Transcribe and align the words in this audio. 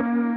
Det 0.00 0.29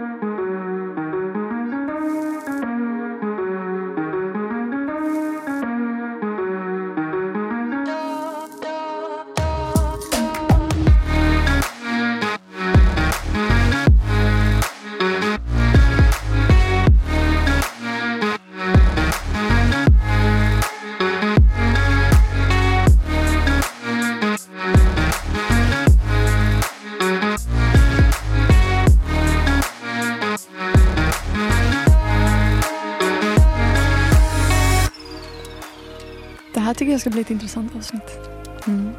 här 37.13 37.23
tycker 37.23 37.43
jag 37.43 37.49
ska 37.49 37.61
bli 37.61 37.65
ett 37.65 37.71
intressant 37.71 37.75
avsnitt. 37.75 38.67
Mm. 38.67 38.91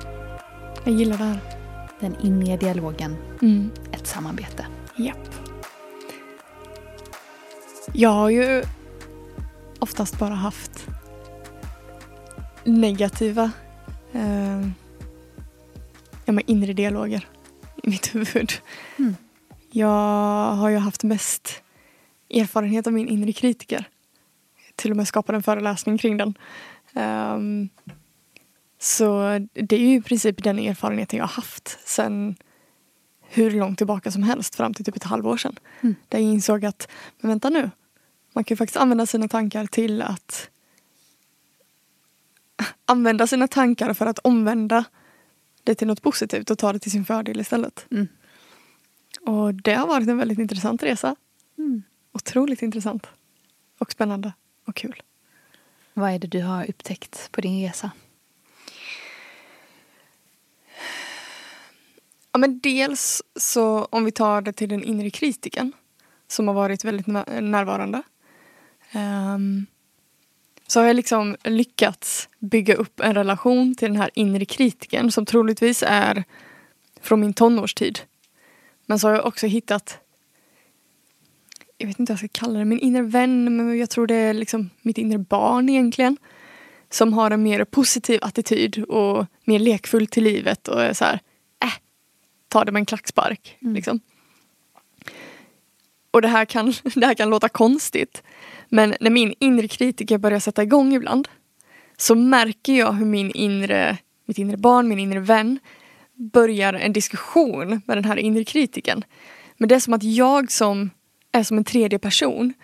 Jag 0.84 0.94
gillar 0.94 1.18
det 1.18 1.24
här. 1.24 1.40
Den 2.00 2.16
inre 2.20 2.56
dialogen, 2.56 3.16
Mm. 3.42 3.70
ett 3.92 4.06
samarbete. 4.06 4.66
Japp. 4.96 5.34
Jag 7.92 8.10
har 8.10 8.30
ju 8.30 8.62
oftast 9.78 10.18
bara 10.18 10.34
haft 10.34 10.86
negativa 12.64 13.50
eh, 14.12 14.60
ja, 16.24 16.32
men 16.32 16.40
inre 16.46 16.72
dialoger 16.72 17.28
i 17.82 17.90
mitt 17.90 18.14
huvud. 18.14 18.52
Mm. 18.98 19.16
Jag 19.70 20.52
har 20.54 20.68
ju 20.68 20.76
haft 20.76 21.02
mest 21.02 21.62
erfarenhet 22.30 22.86
av 22.86 22.92
min 22.92 23.08
inre 23.08 23.32
kritiker. 23.32 23.88
Till 24.76 24.90
och 24.90 24.96
med 24.96 25.08
skapat 25.08 25.34
en 25.36 25.42
föreläsning 25.42 25.98
kring 25.98 26.16
den. 26.16 26.34
Ehm, 26.94 27.68
så 28.84 29.38
det 29.52 29.76
är 29.76 29.80
ju 29.80 29.94
i 29.94 30.00
princip 30.00 30.44
den 30.44 30.58
erfarenheten 30.58 31.16
jag 31.16 31.24
har 31.24 31.32
haft 31.32 31.78
sen 31.84 32.36
hur 33.20 33.50
långt 33.50 33.78
tillbaka 33.78 34.10
som 34.10 34.22
helst 34.22 34.54
fram 34.54 34.74
till 34.74 34.84
typ 34.84 34.96
ett 34.96 35.04
halvår 35.04 35.36
sedan. 35.36 35.58
Mm. 35.80 35.94
Där 36.08 36.18
jag 36.18 36.32
insåg 36.32 36.64
att, 36.64 36.88
men 37.20 37.28
vänta 37.28 37.50
nu, 37.50 37.70
man 38.32 38.44
kan 38.44 38.54
ju 38.54 38.56
faktiskt 38.56 38.76
använda 38.76 39.06
sina 39.06 39.28
tankar 39.28 39.66
till 39.66 40.02
att 40.02 40.50
använda 42.84 43.26
sina 43.26 43.48
tankar 43.48 43.94
för 43.94 44.06
att 44.06 44.18
omvända 44.18 44.84
det 45.62 45.74
till 45.74 45.86
något 45.86 46.02
positivt 46.02 46.50
och 46.50 46.58
ta 46.58 46.72
det 46.72 46.78
till 46.78 46.92
sin 46.92 47.04
fördel 47.04 47.40
istället. 47.40 47.86
Mm. 47.90 48.08
Och 49.20 49.54
det 49.54 49.74
har 49.74 49.86
varit 49.86 50.08
en 50.08 50.18
väldigt 50.18 50.38
intressant 50.38 50.82
resa. 50.82 51.16
Mm. 51.58 51.82
Otroligt 52.12 52.62
intressant. 52.62 53.06
Och 53.78 53.92
spännande 53.92 54.32
och 54.64 54.76
kul. 54.76 55.02
Vad 55.94 56.10
är 56.10 56.18
det 56.18 56.28
du 56.28 56.42
har 56.42 56.70
upptäckt 56.70 57.32
på 57.32 57.40
din 57.40 57.66
resa? 57.66 57.90
Ja, 62.34 62.38
men 62.38 62.58
dels 62.58 63.22
så 63.36 63.84
om 63.84 64.04
vi 64.04 64.12
tar 64.12 64.42
det 64.42 64.52
till 64.52 64.68
den 64.68 64.84
inre 64.84 65.10
kritiken 65.10 65.72
som 66.28 66.48
har 66.48 66.54
varit 66.54 66.84
väldigt 66.84 67.06
närvarande. 67.06 68.02
Um, 68.94 69.66
så 70.66 70.80
har 70.80 70.86
jag 70.86 70.96
liksom 70.96 71.36
lyckats 71.44 72.28
bygga 72.38 72.74
upp 72.74 73.00
en 73.00 73.14
relation 73.14 73.74
till 73.74 73.88
den 73.88 73.96
här 73.96 74.10
inre 74.14 74.44
kritiken 74.44 75.12
som 75.12 75.26
troligtvis 75.26 75.84
är 75.86 76.24
från 77.00 77.20
min 77.20 77.34
tonårstid. 77.34 78.00
Men 78.86 78.98
så 78.98 79.08
har 79.08 79.14
jag 79.14 79.26
också 79.26 79.46
hittat 79.46 79.98
jag 81.78 81.86
vet 81.86 82.00
inte 82.00 82.12
vad 82.12 82.22
jag 82.22 82.30
ska 82.30 82.40
kalla 82.40 82.58
det, 82.58 82.64
min 82.64 82.78
inre 82.78 83.02
vän, 83.02 83.56
men 83.56 83.78
jag 83.78 83.90
tror 83.90 84.06
det 84.06 84.14
är 84.14 84.34
liksom 84.34 84.70
mitt 84.82 84.98
inre 84.98 85.18
barn 85.18 85.68
egentligen. 85.68 86.16
Som 86.90 87.12
har 87.12 87.30
en 87.30 87.42
mer 87.42 87.64
positiv 87.64 88.18
attityd 88.22 88.84
och 88.84 89.26
mer 89.44 89.58
lekfull 89.58 90.06
till 90.06 90.24
livet 90.24 90.68
och 90.68 90.82
är 90.82 90.92
så 90.92 91.04
här, 91.04 91.20
ta 92.54 92.64
det 92.64 92.72
med 92.72 92.80
en 92.80 92.86
klackspark. 92.86 93.56
Mm. 93.60 93.74
Liksom. 93.74 94.00
Och 96.10 96.22
det 96.22 96.28
här, 96.28 96.44
kan, 96.44 96.74
det 96.94 97.06
här 97.06 97.14
kan 97.14 97.30
låta 97.30 97.48
konstigt. 97.48 98.22
Men 98.68 98.94
när 99.00 99.10
min 99.10 99.34
inre 99.38 99.68
kritiker 99.68 100.18
börjar 100.18 100.40
sätta 100.40 100.62
igång 100.62 100.94
ibland 100.94 101.28
så 101.96 102.14
märker 102.14 102.72
jag 102.72 102.92
hur 102.92 103.06
min 103.06 103.30
inre, 103.30 103.98
mitt 104.24 104.38
inre 104.38 104.56
barn, 104.56 104.88
min 104.88 104.98
inre 104.98 105.20
vän 105.20 105.58
börjar 106.14 106.74
en 106.74 106.92
diskussion 106.92 107.82
med 107.86 107.96
den 107.96 108.04
här 108.04 108.16
inre 108.16 108.44
kritiken. 108.44 109.04
Men 109.56 109.68
det 109.68 109.74
är 109.74 109.80
som 109.80 109.94
att 109.94 110.02
jag 110.02 110.50
som 110.50 110.90
är 111.32 111.42
som 111.42 111.58
en 111.58 111.64
tredje 111.64 111.98
person 111.98 112.54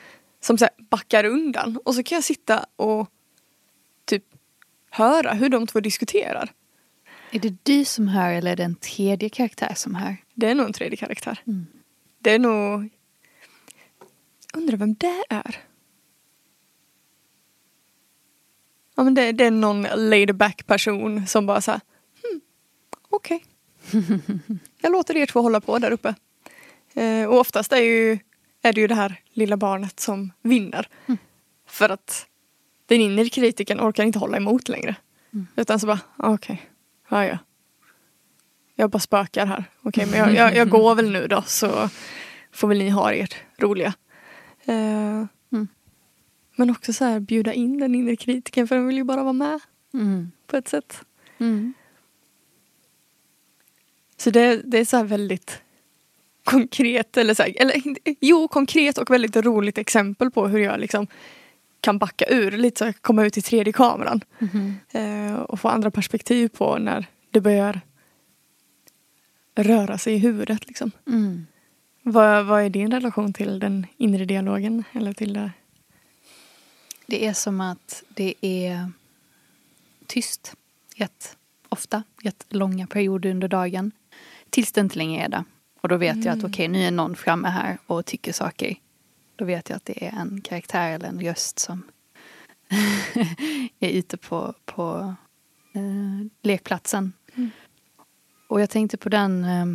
som 0.41 0.59
så 0.59 0.69
backar 0.91 1.25
undan 1.25 1.79
och 1.85 1.95
så 1.95 2.03
kan 2.03 2.17
jag 2.17 2.25
sitta 2.25 2.67
och 2.77 3.09
typ 4.05 4.25
höra 4.91 5.33
hur 5.33 5.49
de 5.49 5.67
två 5.67 5.81
diskuterar. 5.81 6.53
Är 7.33 7.39
det 7.39 7.57
du 7.63 7.85
som 7.85 8.09
hör 8.09 8.33
eller 8.33 8.53
är 8.53 8.57
det 8.57 8.65
en 8.65 8.75
tredje 8.75 9.29
karaktär 9.29 9.73
som 9.75 9.95
hör? 9.95 10.17
Det 10.35 10.47
är 10.47 10.55
nog 10.55 10.67
en 10.67 10.73
tredje 10.73 10.97
karaktär. 10.97 11.43
Mm. 11.47 11.67
Det 12.19 12.31
är 12.31 12.39
nog... 12.39 12.89
Undrar 14.55 14.77
vem 14.77 14.95
det 14.95 15.25
är? 15.29 15.57
Ja 18.95 19.05
men 19.05 19.15
det, 19.15 19.33
det 19.33 19.45
är 19.45 19.51
någon 19.51 19.83
laid 19.83 20.35
back 20.35 20.67
person 20.67 21.27
som 21.27 21.47
bara 21.47 21.61
såhär, 21.61 21.81
hmm, 22.23 22.41
okej. 23.09 23.45
Jag 24.81 24.93
låter 24.93 25.17
er 25.17 25.27
två 25.27 25.41
hålla 25.41 25.61
på 25.61 25.79
där 25.79 25.91
uppe. 25.91 26.15
Eh, 26.95 27.25
och 27.25 27.39
oftast 27.39 27.73
är, 27.73 27.81
ju, 27.83 28.19
är 28.63 28.73
det 28.73 28.81
ju 28.81 28.87
det 28.87 28.95
här 28.95 29.21
lilla 29.33 29.57
barnet 29.57 30.01
som 30.01 30.33
vinner. 30.43 30.89
Mm. 31.07 31.19
För 31.67 31.89
att 31.89 32.27
den 32.87 33.01
inre 33.01 33.29
kritiken 33.29 33.81
orkar 33.81 34.05
inte 34.05 34.19
hålla 34.19 34.37
emot 34.37 34.69
längre. 34.69 34.97
Mm. 35.33 35.47
Utan 35.57 35.81
så 35.81 35.87
bara, 35.87 36.01
okej, 36.17 36.70
ja 37.11 37.27
ja. 37.27 37.39
Jag 38.75 38.91
bara 38.91 38.99
spökar 38.99 39.47
här. 39.47 39.65
Okej, 39.83 40.07
men 40.11 40.19
jag, 40.19 40.35
jag, 40.35 40.57
jag 40.57 40.69
går 40.71 40.95
väl 40.95 41.11
nu 41.11 41.27
då 41.27 41.43
så 41.47 41.89
får 42.53 42.69
väl 42.69 42.79
ni 42.79 42.89
ha 42.91 43.13
ert 43.13 43.37
roliga. 43.59 43.95
Eh, 44.65 45.25
Mm. 45.53 45.69
Men 46.57 46.71
också 46.71 46.93
så 46.93 47.05
här 47.05 47.21
bjuda 47.21 47.53
in 47.53 47.79
den 47.81 47.95
inre 47.95 48.17
kritiken 48.17 48.69
för 48.69 48.75
den 48.77 48.87
vill 48.87 48.97
ju 48.97 49.05
bara 49.05 49.23
vara 49.23 49.33
med 49.33 49.61
Mm. 49.95 50.31
på 50.47 50.57
ett 50.57 50.69
sätt. 50.69 51.01
Mm. 51.39 51.75
Så 54.17 54.31
det, 54.31 54.57
det 54.65 54.79
är 54.79 54.85
så 54.85 54.97
här 54.97 55.05
väldigt 55.05 55.63
konkret, 56.45 57.17
eller, 57.17 57.35
så 57.35 57.43
här, 57.43 57.55
eller 57.61 57.83
jo 58.21 58.49
konkret 58.49 58.99
och 58.99 59.11
väldigt 59.11 59.37
roligt 59.37 59.79
exempel 59.79 60.31
på 60.31 60.49
hur 60.49 60.59
jag 60.59 60.81
liksom 60.81 61.07
kan 61.81 61.99
backa 61.99 62.25
ur, 62.29 62.51
lite 62.51 62.79
så 62.93 62.93
komma 63.01 63.25
ut 63.25 63.39
i 63.39 63.43
tredje 63.43 63.73
kameran 63.73 64.21
Mhm. 64.39 64.77
eh, 64.91 65.35
och 65.35 65.61
få 65.61 65.69
andra 65.69 65.91
perspektiv 65.91 66.49
på 66.49 66.79
när 66.79 67.07
det 67.31 67.41
börjar 67.41 67.81
röra 69.55 69.99
sig 69.99 70.15
i 70.15 70.19
huvudet. 70.19 70.67
Liksom. 70.69 70.91
Mm. 71.07 71.47
Vad, 72.03 72.47
vad 72.47 72.63
är 72.63 72.71
din 72.71 72.91
relation 72.91 73.33
till 73.33 73.59
den 73.59 73.87
inre 73.97 74.25
dialogen? 74.25 74.85
Eller 74.93 75.13
till 75.13 75.33
det? 75.33 75.51
Det 77.07 77.27
är 77.27 77.33
som 77.33 77.61
att 77.61 78.03
det 78.09 78.35
är 78.41 78.91
tyst 80.07 80.55
rätt 80.97 81.37
ofta, 81.69 82.03
rätt 82.23 82.47
långa 82.49 82.87
perioder 82.87 83.31
under 83.31 83.49
dagen. 83.49 83.93
Tills 84.51 84.73
det 84.73 84.81
inte 84.81 84.99
längre 84.99 85.25
är 85.25 85.29
det. 85.29 85.45
Och 85.81 85.89
då 85.89 85.97
vet 85.97 86.17
jag 86.25 86.29
att 86.33 86.39
Mm. 86.39 86.51
okej, 86.51 86.69
nu 86.69 86.83
är 86.83 86.91
någon 86.91 87.17
framme 87.17 87.49
här 87.49 87.79
och 87.87 88.07
tycker 88.07 88.33
saker. 88.33 88.75
Då 89.41 89.47
vet 89.47 89.69
jag 89.69 89.77
att 89.77 89.85
det 89.85 90.07
är 90.07 90.13
en 90.13 90.41
karaktär 90.41 90.93
eller 90.93 91.09
en 91.09 91.21
röst 91.21 91.59
som 91.59 91.83
är 93.79 93.89
ute 93.91 94.17
på, 94.17 94.55
på 94.65 95.15
eh, 95.73 96.27
lekplatsen. 96.43 97.13
Mm. 97.35 97.51
Och 98.49 98.61
jag 98.61 98.71
tänkte 98.71 98.97
på 98.97 99.09
den, 99.09 99.45
eh, 99.45 99.67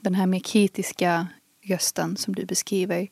den 0.00 0.14
här 0.14 0.26
mer 0.26 0.40
kritiska 0.40 1.26
rösten 1.64 2.16
som 2.16 2.34
du 2.34 2.44
beskriver. 2.44 3.08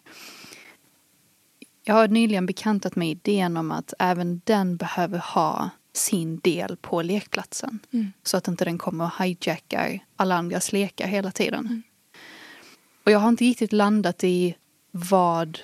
Jag 1.85 1.95
har 1.95 2.09
nyligen 2.09 2.47
bekantat 2.47 2.97
mig 2.97 3.11
idén 3.11 3.57
om 3.57 3.71
att 3.71 3.95
även 3.99 4.41
den 4.45 4.77
behöver 4.77 5.19
ha 5.19 5.71
sin 5.93 6.39
del 6.39 6.77
på 6.77 7.03
lekplatsen. 7.03 7.79
Mm. 7.93 8.13
Så 8.23 8.37
att 8.37 8.49
inte 8.49 8.65
den 8.65 8.79
kommer 8.79 9.05
och 9.05 9.25
hijackar 9.25 9.99
alla 10.17 10.35
andras 10.35 10.73
lekar 10.73 11.07
hela 11.07 11.31
tiden. 11.31 11.67
Mm. 11.67 11.83
Och 13.05 13.11
jag 13.11 13.19
har 13.19 13.29
inte 13.29 13.45
riktigt 13.45 13.73
landat 13.73 14.25
i 14.25 14.57
vad 14.91 15.59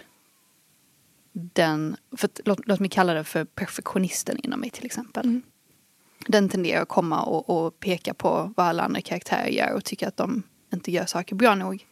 den, 1.38 1.96
för 2.16 2.28
att, 2.28 2.40
låt, 2.44 2.66
låt 2.66 2.80
mig 2.80 2.90
kalla 2.90 3.14
det 3.14 3.24
för 3.24 3.44
perfektionisten 3.44 4.38
inom 4.42 4.60
mig 4.60 4.70
till 4.70 4.86
exempel. 4.86 5.26
Mm. 5.26 5.42
Den 6.26 6.48
tenderar 6.48 6.82
att 6.82 6.88
komma 6.88 7.22
och, 7.22 7.50
och 7.50 7.80
peka 7.80 8.14
på 8.14 8.52
vad 8.56 8.66
alla 8.66 8.82
andra 8.82 9.00
karaktärer 9.00 9.48
gör 9.48 9.72
och 9.72 9.84
tycka 9.84 10.08
att 10.08 10.16
de 10.16 10.42
inte 10.72 10.92
gör 10.92 11.06
saker 11.06 11.36
bra 11.36 11.54
nog. 11.54 11.86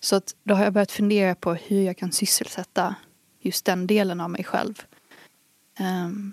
Så 0.00 0.16
att 0.16 0.34
då 0.42 0.54
har 0.54 0.64
jag 0.64 0.72
börjat 0.72 0.92
fundera 0.92 1.34
på 1.34 1.54
hur 1.54 1.82
jag 1.82 1.98
kan 1.98 2.12
sysselsätta 2.12 2.94
just 3.40 3.64
den 3.64 3.86
delen 3.86 4.20
av 4.20 4.30
mig 4.30 4.44
själv. 4.44 4.82
Ehm, 5.78 6.32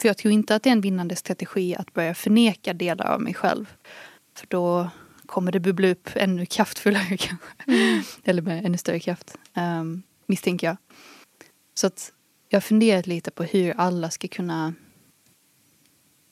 för 0.00 0.08
jag 0.08 0.16
tror 0.16 0.32
inte 0.32 0.54
att 0.54 0.62
det 0.62 0.70
är 0.70 0.72
en 0.72 0.80
vinnande 0.80 1.16
strategi 1.16 1.76
att 1.76 1.92
börja 1.94 2.14
förneka 2.14 2.74
delar 2.74 3.06
av 3.06 3.20
mig 3.20 3.34
själv. 3.34 3.72
För 4.34 4.46
då 4.46 4.90
kommer 5.26 5.52
det 5.52 5.60
bubbla 5.60 5.88
upp 5.88 6.08
ännu 6.14 6.46
kraftfullare 6.46 7.04
kanske. 7.16 7.46
Mm. 7.66 8.02
Eller 8.24 8.42
med 8.42 8.64
ännu 8.64 8.78
större 8.78 9.00
kraft. 9.00 9.38
Um, 9.54 10.02
misstänker 10.26 10.66
jag. 10.66 10.76
Så 11.78 11.86
att 11.86 12.12
jag 12.48 12.56
har 12.56 12.60
funderat 12.62 13.06
lite 13.06 13.30
på 13.30 13.42
hur 13.44 13.74
alla 13.76 14.10
ska 14.10 14.28
kunna 14.28 14.74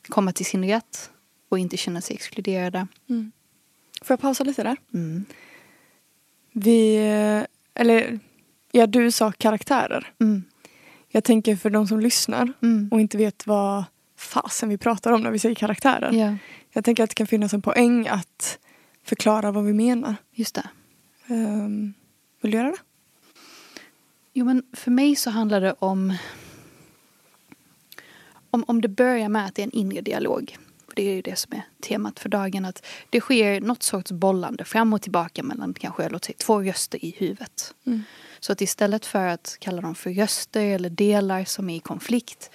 komma 0.09 0.33
till 0.33 0.47
sin 0.47 0.65
rätt 0.65 1.11
och 1.49 1.59
inte 1.59 1.77
känna 1.77 2.01
sig 2.01 2.17
exkluderade. 2.17 2.87
Mm. 3.09 3.33
Får 4.03 4.15
jag 4.15 4.21
pausa 4.21 4.45
lite 4.45 4.63
där? 4.63 4.77
Mm. 4.95 5.25
Vi, 6.53 6.97
eller 7.75 8.19
ja, 8.73 8.87
du 8.87 9.11
sa 9.13 9.33
karaktärer. 9.33 10.13
Mm. 10.21 10.43
Jag 11.09 11.25
tänker 11.25 11.57
för 11.57 11.71
de 11.71 11.87
som 11.87 12.01
lyssnar 12.01 12.53
Mm. 12.63 12.89
och 12.93 13.01
inte 13.01 13.17
vet 13.17 13.47
vad 13.47 13.85
fasen 14.17 14.69
vi 14.69 14.79
pratar 14.79 15.13
om 15.13 15.23
när 15.23 15.31
vi 15.31 15.39
säger 15.39 15.55
karaktärer. 15.55 16.13
Ja, 16.13 16.37
Jag 16.73 16.85
tänker 16.85 17.05
att 17.05 17.11
det 17.11 17.15
kan 17.15 17.27
finnas 17.27 17.55
en 17.55 17.63
poäng 17.63 18.09
att 18.09 18.59
förklara 19.03 19.51
vad 19.53 19.65
vi 19.65 19.73
menar. 19.73 20.15
just 20.33 20.55
det. 20.55 20.69
Um, 21.35 21.95
vill 22.41 22.51
du 22.53 22.59
göra 22.59 22.71
det? 22.71 22.77
Jo 24.37 24.45
men 24.45 24.63
för 24.73 24.91
mig 24.91 25.17
så 25.17 25.31
handlar 25.31 25.61
det 25.61 25.75
om 25.79 26.17
om, 28.51 28.65
om 28.67 28.81
det 28.81 28.89
börjar 28.89 29.29
med 29.29 29.47
att 29.47 29.55
det 29.55 29.63
är 29.63 29.65
en 29.65 29.73
inre 29.73 30.01
dialog. 30.01 30.57
För 30.87 30.95
det 30.97 31.03
är 31.03 31.15
ju 31.15 31.23
det 31.23 31.37
som 31.37 31.53
är 31.53 31.63
temat 31.81 32.21
för 32.21 32.29
dagen. 32.29 32.65
Att 32.65 32.87
det 33.11 33.21
sker 33.21 33.61
något 33.61 33.83
sorts 33.83 34.13
bollande 34.13 34.65
fram 34.65 34.93
och 34.93 35.03
tillbaka 35.03 35.43
mellan 35.43 35.75
kanske 35.75 36.09
låt 36.09 36.25
säga, 36.25 36.37
två 36.39 36.63
röster 36.63 37.05
i 37.05 37.15
huvudet. 37.19 37.75
Mm. 37.87 38.03
Så 38.41 38.53
att 38.53 38.61
istället 38.61 39.07
för 39.07 39.27
att 39.27 39.57
kalla 39.61 39.83
dem 39.83 39.95
för 39.95 40.11
röster 40.11 40.65
eller 40.65 40.91
delar 40.91 41.45
som 41.45 41.71
är 41.71 41.77
i 41.77 41.81
konflikt 41.81 42.51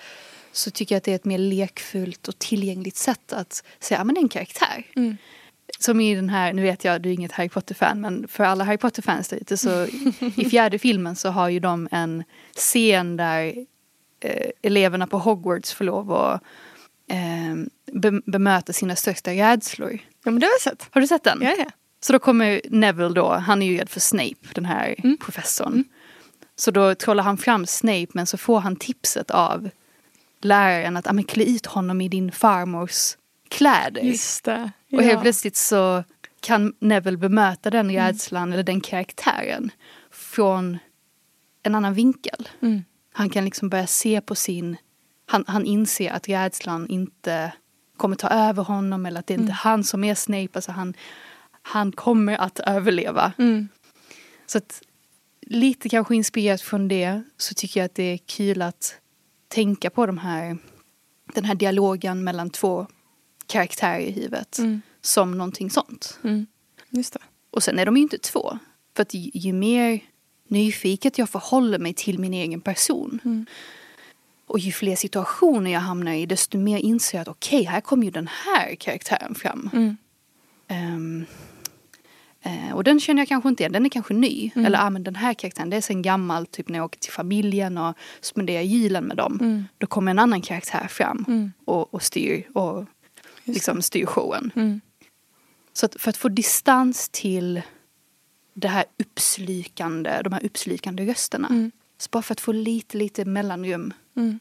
så 0.52 0.72
tycker 0.72 0.96
jag 0.96 0.98
att 0.98 1.04
det 1.04 1.12
är 1.12 1.16
ett 1.16 1.26
mer 1.26 1.38
lekfullt 1.38 2.28
och 2.28 2.40
tillgängligt 2.40 2.96
sätt 2.96 3.34
att 3.34 3.64
säga 3.80 4.00
att 4.00 4.08
det 4.08 4.14
är 4.14 4.22
en 4.22 4.30
karaktär. 4.30 4.84
Mm. 4.96 5.18
Som 5.80 6.00
i 6.02 6.16
den 6.16 6.30
här, 6.30 6.54
nu 6.54 6.62
vet 6.62 6.84
jag 6.84 7.02
du 7.02 7.10
är 7.10 7.14
inget 7.14 7.32
Harry 7.32 7.50
Potter-fan 7.50 8.02
men 8.02 8.28
för 8.28 8.44
alla 8.44 8.64
Harry 8.64 8.78
Potter-fans 8.78 9.28
där 9.28 9.38
ute 9.38 9.58
så 9.58 9.86
i 10.36 10.50
fjärde 10.50 10.80
filmen 10.80 11.16
så 11.16 11.30
har 11.30 11.50
ju 11.50 11.60
de 11.60 11.88
en 11.92 12.24
scen 12.56 13.18
där 13.18 13.54
eh, 14.20 14.50
eleverna 14.62 15.08
på 15.08 15.18
Hogwarts 15.20 15.74
får 15.74 15.86
lov 15.86 16.12
att 16.14 16.42
eh, 17.12 17.56
be- 17.94 18.22
bemöta 18.26 18.74
sina 18.74 18.96
största 18.96 19.32
rädslor. 19.32 20.00
Ja 20.24 20.32
men 20.32 20.40
det 20.40 20.46
har 20.46 20.52
jag 20.52 20.62
sett. 20.62 20.88
Har 20.92 21.02
du 21.02 21.08
sett 21.08 21.24
den? 21.24 21.40
Ja, 21.42 21.56
ja. 21.58 21.66
Så 22.02 22.14
då 22.14 22.20
kommer 22.20 22.62
Neville 22.70 23.14
då, 23.14 23.34
han 23.34 23.62
är 23.62 23.66
ju 23.68 23.78
rädd 23.78 23.90
för 23.90 24.00
Snape, 24.00 24.36
den 24.56 24.66
här 24.66 24.96
Mm. 24.98 25.18
professorn. 25.18 25.84
Så 26.56 26.72
då 26.72 26.96
trollar 26.96 27.24
han 27.24 27.38
fram 27.38 27.66
Snape 27.66 28.08
men 28.14 28.26
så 28.28 28.38
får 28.38 28.60
han 28.60 28.76
tipset 28.76 29.32
av 29.32 29.70
läraren 30.42 30.98
att 30.98 31.08
ah, 31.08 31.24
klä 31.28 31.44
ut 31.44 31.66
honom 31.66 32.02
i 32.02 32.08
din 32.10 32.32
farmors 32.32 33.16
kläder. 33.50 34.02
Just 34.02 34.44
det. 34.44 34.72
Och 34.92 35.02
helt 35.02 35.14
Ja. 35.14 35.22
plötsligt 35.22 35.56
så 35.56 36.04
kan 36.42 36.74
Neville 36.80 37.18
bemöta 37.18 37.70
den 37.70 37.92
rädslan 37.92 38.54
eller 38.54 38.64
den 38.64 38.82
karaktären 38.82 39.72
från 40.12 40.78
en 41.64 41.76
annan 41.76 41.94
vinkel. 41.94 42.50
Mm. 42.62 42.84
Han 43.14 43.30
kan 43.30 43.46
liksom 43.46 43.70
börja 43.70 43.88
se 43.88 44.22
på 44.22 44.36
sin... 44.36 44.78
Han, 45.26 45.44
han 45.48 45.66
inser 45.66 46.12
att 46.12 46.30
rädslan 46.30 46.88
inte 46.90 47.54
kommer 47.98 48.16
ta 48.16 48.28
över 48.30 48.64
honom 48.64 49.06
eller 49.06 49.20
att 49.20 49.28
det 49.28 49.34
är 49.34 49.38
inte 49.40 49.52
han 49.54 49.84
som 49.84 50.04
är 50.04 50.16
Snape. 50.16 50.50
Alltså 50.54 50.72
han, 50.72 50.94
han 51.62 51.92
kommer 51.92 52.38
att 52.38 52.60
överleva. 52.60 53.34
Mm. 53.38 53.68
Så 54.46 54.58
att 54.58 54.82
lite 55.42 55.90
kanske 55.90 56.16
inspirerat 56.16 56.62
från 56.62 56.88
det 56.88 57.24
så 57.38 57.54
tycker 57.54 57.80
jag 57.80 57.86
att 57.86 57.96
det 57.96 58.04
är 58.04 58.18
kul 58.18 58.62
att 58.62 58.96
tänka 59.48 59.90
på 59.90 60.06
de 60.06 60.18
här, 60.18 60.58
den 61.34 61.46
här 61.46 61.56
dialogen 61.56 62.24
mellan 62.24 62.50
två 62.50 62.88
karaktärer 63.50 64.00
i 64.00 64.12
huvudet 64.12 64.58
Mm. 64.60 64.82
som 65.02 65.32
någonting 65.38 65.70
sånt. 65.70 66.20
Mm. 66.24 66.46
Just 66.90 67.14
det. 67.14 67.20
Och 67.52 67.64
sen 67.64 67.80
är 67.80 67.86
de 67.86 67.98
ju 67.98 68.04
inte 68.04 68.18
två. 68.18 68.60
För 68.96 69.02
att 69.02 69.14
ju, 69.14 69.32
ju 69.34 69.54
mer 69.54 70.00
nyfiket 70.48 71.18
jag 71.18 71.30
förhåller 71.30 71.80
mig 71.80 71.94
till 71.94 72.20
min 72.20 72.34
egen 72.34 72.62
person 72.62 73.20
Mm. 73.26 73.46
och 74.48 74.60
ju 74.60 74.72
fler 74.72 74.96
situationer 74.96 75.72
jag 75.72 75.80
hamnar 75.80 76.14
i 76.14 76.26
desto 76.26 76.58
mer 76.58 76.78
inser 76.78 77.18
jag 77.18 77.22
att 77.22 77.28
okej, 77.28 77.64
här 77.64 77.82
kommer 77.82 78.06
ju 78.06 78.12
den 78.12 78.28
här 78.46 78.76
karaktären 78.76 79.36
fram. 79.36 79.70
Ehm, 80.68 81.26
eh, 82.42 82.76
och 82.76 82.84
den 82.84 83.00
känner 83.00 83.22
jag 83.22 83.28
kanske 83.28 83.50
inte 83.50 83.64
igen, 83.64 83.72
den 83.72 83.86
är 83.86 83.90
kanske 83.90 84.14
ny. 84.14 84.52
Mm. 84.56 84.66
Eller 84.66 84.80
ah, 84.86 84.90
men 84.90 85.04
den 85.04 85.16
här 85.16 85.34
karaktären, 85.34 85.70
det 85.70 85.78
är 85.78 85.82
sen 85.82 86.02
gammalt, 86.02 86.52
typ 86.52 86.70
när 86.70 86.80
jag 86.80 86.86
åker 86.86 87.00
till 87.00 87.12
familjen 87.12 87.78
och 87.78 87.96
spenderar 88.22 88.62
julen 88.62 89.04
med 89.04 89.18
dem. 89.18 89.38
Mm. 89.42 89.66
Då 89.78 89.88
kommer 89.88 90.12
en 90.12 90.20
annan 90.20 90.42
karaktär 90.42 90.88
fram 90.90 91.26
Mm. 91.28 91.52
och, 91.66 91.94
och 91.94 92.04
styr 92.04 92.48
och 92.54 92.86
liksom 93.54 93.82
styr 93.82 94.06
showen. 94.06 94.52
Mm. 94.56 94.82
Så 95.74 95.86
att 95.86 96.02
för 96.02 96.10
att 96.10 96.18
få 96.18 96.30
distans 96.30 97.10
till 97.10 97.62
det 98.54 98.68
här 98.68 98.86
uppslykande, 98.98 100.22
de 100.24 100.34
här 100.34 100.46
uppslykande 100.46 101.06
rösterna. 101.06 101.48
Mm. 101.48 101.72
Så 101.98 102.08
bara 102.12 102.24
för 102.24 102.34
att 102.34 102.42
få 102.42 102.52
lite, 102.52 102.98
lite 102.98 103.26
mellanrum 103.26 103.94
Mm. 104.16 104.40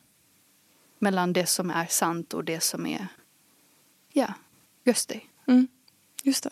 mellan 0.99 1.32
det 1.32 1.46
som 1.46 1.70
är 1.70 1.87
sant 1.87 2.34
och 2.34 2.44
det 2.44 2.60
som 2.60 2.87
är, 2.87 3.06
ja, 4.12 4.34
röster. 4.84 5.20
Mm. 5.46 5.69
Just 6.22 6.44
det. 6.44 6.50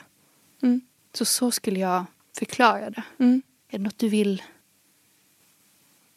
Mm. 0.62 0.80
Så 1.12 1.24
så 1.24 1.50
skulle 1.50 1.80
jag 1.80 2.04
förklara 2.38 2.90
det. 2.90 3.02
Mm. 3.18 3.42
Är 3.68 3.78
det 3.78 3.84
något 3.84 3.98
du 3.98 4.08
vill 4.08 4.42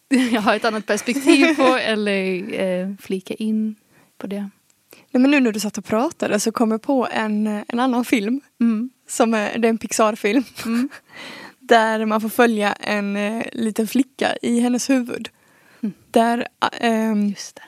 jag 0.32 0.42
har 0.42 0.56
ett 0.56 0.66
annat 0.66 0.86
perspektiv 0.86 1.56
på 1.56 1.64
eller 1.82 2.54
eh, 2.62 2.96
flika 3.00 3.34
in 3.34 3.76
på 4.18 4.28
det? 4.28 4.50
Nej, 5.12 5.22
men 5.22 5.32
nu 5.32 5.40
när 5.40 5.52
du 5.52 5.60
satt 5.60 5.78
och 5.78 5.86
pratade 5.86 6.40
så 6.40 6.52
kom 6.52 6.72
jag 6.72 6.82
på 6.82 7.08
en, 7.12 7.48
en 7.48 7.80
annan 7.80 8.06
film. 8.06 8.42
Mm. 8.62 8.90
Som 9.08 9.34
är, 9.34 9.58
det 9.58 9.68
är 9.68 9.70
en 9.70 9.78
Pixar-film. 9.78 10.44
Mm. 10.66 10.90
Där 11.60 12.06
man 12.06 12.22
får 12.22 12.30
följa 12.30 12.74
en 12.74 13.16
eh, 13.16 13.44
liten 13.52 13.88
flicka 13.88 14.36
i 14.42 14.60
hennes 14.60 14.90
huvud. 14.90 15.30
Mm. 15.82 15.94
Där, 16.12 16.48
det. 16.72 17.62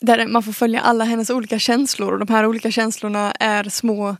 där 0.00 0.26
man 0.26 0.42
får 0.42 0.52
följa 0.52 0.80
alla 0.80 1.04
hennes 1.04 1.30
olika 1.30 1.58
känslor 1.58 2.12
och 2.12 2.26
de 2.26 2.32
här 2.32 2.46
olika 2.46 2.70
känslorna 2.70 3.32
är 3.32 3.64
små 3.64 4.16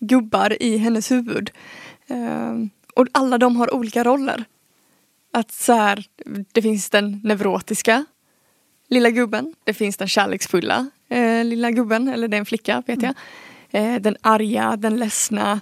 gubbar 0.00 0.62
i 0.62 0.76
hennes 0.76 1.10
huvud. 1.10 1.50
Ehm, 2.06 2.70
och 2.94 3.06
alla 3.12 3.38
de 3.38 3.56
har 3.56 3.74
olika 3.74 4.04
roller. 4.04 4.44
Att 5.32 5.52
så 5.52 5.72
här, 5.72 6.04
det 6.52 6.62
finns 6.62 6.90
den 6.90 7.20
neurotiska 7.24 8.04
lilla 8.90 9.10
gubben, 9.10 9.54
det 9.64 9.74
finns 9.74 9.96
den 9.96 10.08
kärleksfulla 10.08 10.90
eh, 11.08 11.44
lilla 11.44 11.70
gubben, 11.70 12.08
eller 12.08 12.28
det 12.28 12.36
är 12.36 12.38
en 12.38 12.46
flicka 12.46 12.82
vet 12.86 13.02
jag. 13.02 13.14
Eh, 13.70 13.94
den 14.00 14.16
arga, 14.20 14.76
den 14.76 14.96
ledsna, 14.96 15.60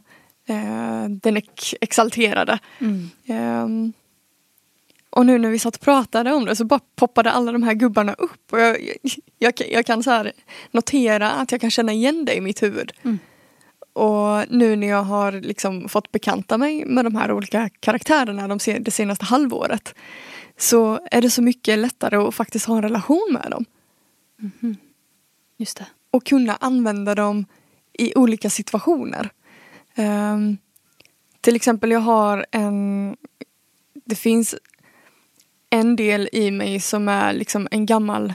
eh, 0.48 1.04
den 1.08 1.36
ex- 1.36 1.74
exalterade. 1.80 2.58
Mm. 2.78 3.10
Ehm, 3.26 3.92
och 5.10 5.26
nu 5.26 5.38
när 5.38 5.50
vi 5.50 5.58
satt 5.58 5.76
och 5.76 5.80
pratade 5.82 6.32
om 6.32 6.44
det 6.44 6.56
så 6.56 6.64
bara 6.64 6.80
poppade 6.96 7.30
alla 7.30 7.52
de 7.52 7.62
här 7.62 7.74
gubbarna 7.74 8.12
upp. 8.12 8.52
Och 8.52 8.60
jag, 8.60 8.76
jag, 9.38 9.52
jag 9.70 9.86
kan 9.86 10.02
så 10.02 10.10
här 10.10 10.32
notera 10.70 11.30
att 11.30 11.52
jag 11.52 11.60
kan 11.60 11.70
känna 11.70 11.92
igen 11.92 12.24
det 12.24 12.34
i 12.36 12.40
mitt 12.40 12.62
huvud. 12.62 12.92
Mm. 13.02 13.18
Och 13.98 14.44
nu 14.50 14.76
när 14.76 14.86
jag 14.86 15.02
har 15.02 15.32
liksom 15.32 15.88
fått 15.88 16.12
bekanta 16.12 16.58
mig 16.58 16.84
med 16.84 17.04
de 17.04 17.16
här 17.16 17.32
olika 17.32 17.68
karaktärerna 17.80 18.48
de 18.48 18.58
det 18.80 18.90
senaste 18.90 19.24
halvåret 19.24 19.94
så 20.56 21.00
är 21.10 21.22
det 21.22 21.30
så 21.30 21.42
mycket 21.42 21.78
lättare 21.78 22.16
att 22.16 22.34
faktiskt 22.34 22.66
ha 22.66 22.76
en 22.76 22.82
relation 22.82 23.28
med 23.32 23.50
dem. 23.50 23.64
Just 25.56 25.76
det. 25.76 25.86
Och 26.10 26.26
kunna 26.26 26.54
använda 26.54 27.14
dem 27.14 27.44
i 27.92 28.14
olika 28.14 28.50
situationer. 28.50 29.30
Ehm, 29.94 30.56
till 31.40 31.56
exempel 31.56 31.90
jag 31.90 32.00
har 32.00 32.46
en... 32.50 33.16
Det 34.04 34.16
finns 34.16 34.54
en 35.70 35.96
del 35.96 36.28
i 36.32 36.50
mig 36.50 36.80
som 36.80 37.08
är 37.08 37.32
liksom 37.32 37.68
en 37.70 37.86
gammal 37.86 38.34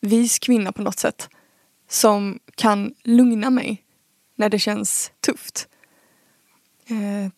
vis 0.00 0.38
kvinna 0.38 0.72
på 0.72 0.82
något 0.82 0.98
sätt. 0.98 1.28
Som 1.88 2.38
kan 2.54 2.94
lugna 3.04 3.50
mig 3.50 3.84
när 4.40 4.48
det 4.48 4.58
känns 4.58 5.12
tufft. 5.20 5.68
Eh, 6.86 7.32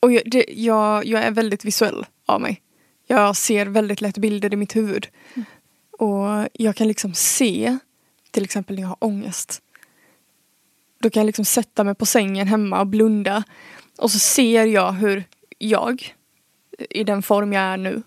och 0.00 0.12
jag, 0.12 0.22
det, 0.26 0.44
jag, 0.48 1.06
jag 1.06 1.22
är 1.22 1.30
väldigt 1.30 1.64
visuell 1.64 2.06
av 2.26 2.40
mig. 2.40 2.62
Jag 3.06 3.36
ser 3.36 3.66
väldigt 3.66 4.00
lätt 4.00 4.18
bilder 4.18 4.52
i 4.52 4.56
mitt 4.56 4.76
huvud. 4.76 5.08
Och 5.98 6.48
jag 6.52 6.76
kan 6.76 6.88
liksom 6.88 7.14
se, 7.14 7.78
till 8.30 8.44
exempel 8.44 8.76
när 8.76 8.82
jag 8.82 8.88
har 8.88 8.96
ångest. 9.04 9.62
Då 11.00 11.10
kan 11.10 11.20
jag 11.20 11.26
liksom 11.26 11.44
sätta 11.44 11.84
mig 11.84 11.94
på 11.94 12.06
sängen 12.06 12.46
hemma 12.46 12.80
och 12.80 12.86
blunda. 12.86 13.44
Och 13.98 14.10
så 14.10 14.18
ser 14.18 14.64
jag 14.64 14.92
hur 14.92 15.24
jag, 15.58 16.14
i 16.90 17.04
den 17.04 17.22
form 17.22 17.52
jag 17.52 17.62
är 17.62 17.76
nu, 17.76 18.02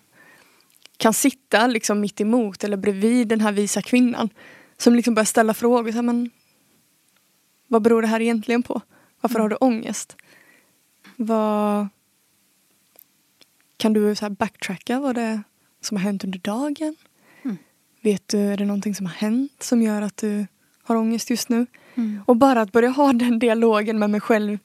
kan 0.98 1.14
sitta 1.14 1.68
liksom 1.68 2.00
mitt 2.00 2.22
emot 2.22 2.64
eller 2.64 2.78
bredvid 2.78 3.28
den 3.28 3.42
här 3.42 3.52
visa 3.52 3.82
kvinnan. 3.82 4.30
Som 4.78 4.96
liksom 4.96 5.14
börjar 5.14 5.26
ställa 5.26 5.54
frågor. 5.54 5.92
Så 5.92 5.96
här, 5.96 6.02
men, 6.02 6.30
vad 7.68 7.82
beror 7.82 8.02
det 8.02 8.08
här 8.08 8.20
egentligen 8.22 8.64
på? 8.64 8.82
Varför 9.22 9.40
har 9.40 9.50
du 9.50 9.56
ångest? 9.56 10.16
Vad... 11.16 11.88
Kan 13.78 13.94
du 13.94 14.16
så 14.16 14.30
backtracka 14.30 15.00
vad 15.00 15.16
det 15.16 15.22
är 15.22 15.44
som 15.82 15.98
har 15.98 16.04
hänt 16.04 16.24
under 16.24 16.40
dagen? 16.40 16.96
Mm. 17.44 17.58
Vet 18.02 18.28
du, 18.28 18.40
är 18.40 18.58
det 18.58 18.66
någonting 18.66 18.96
som 18.96 19.06
har 19.06 19.14
hänt 19.14 19.64
som 19.64 19.82
gör 19.82 20.02
att 20.02 20.18
du 20.18 20.48
har 20.84 20.96
ångest 20.96 21.30
just 21.30 21.50
nu. 21.50 21.66
Mm. 21.96 22.22
Och 22.26 22.36
bara 22.38 22.62
att 22.62 22.72
börja 22.72 22.90
ha 22.90 23.14
den 23.14 23.40
dialogen 23.40 24.00
med 24.00 24.10
mig 24.10 24.22
själv 24.22 24.58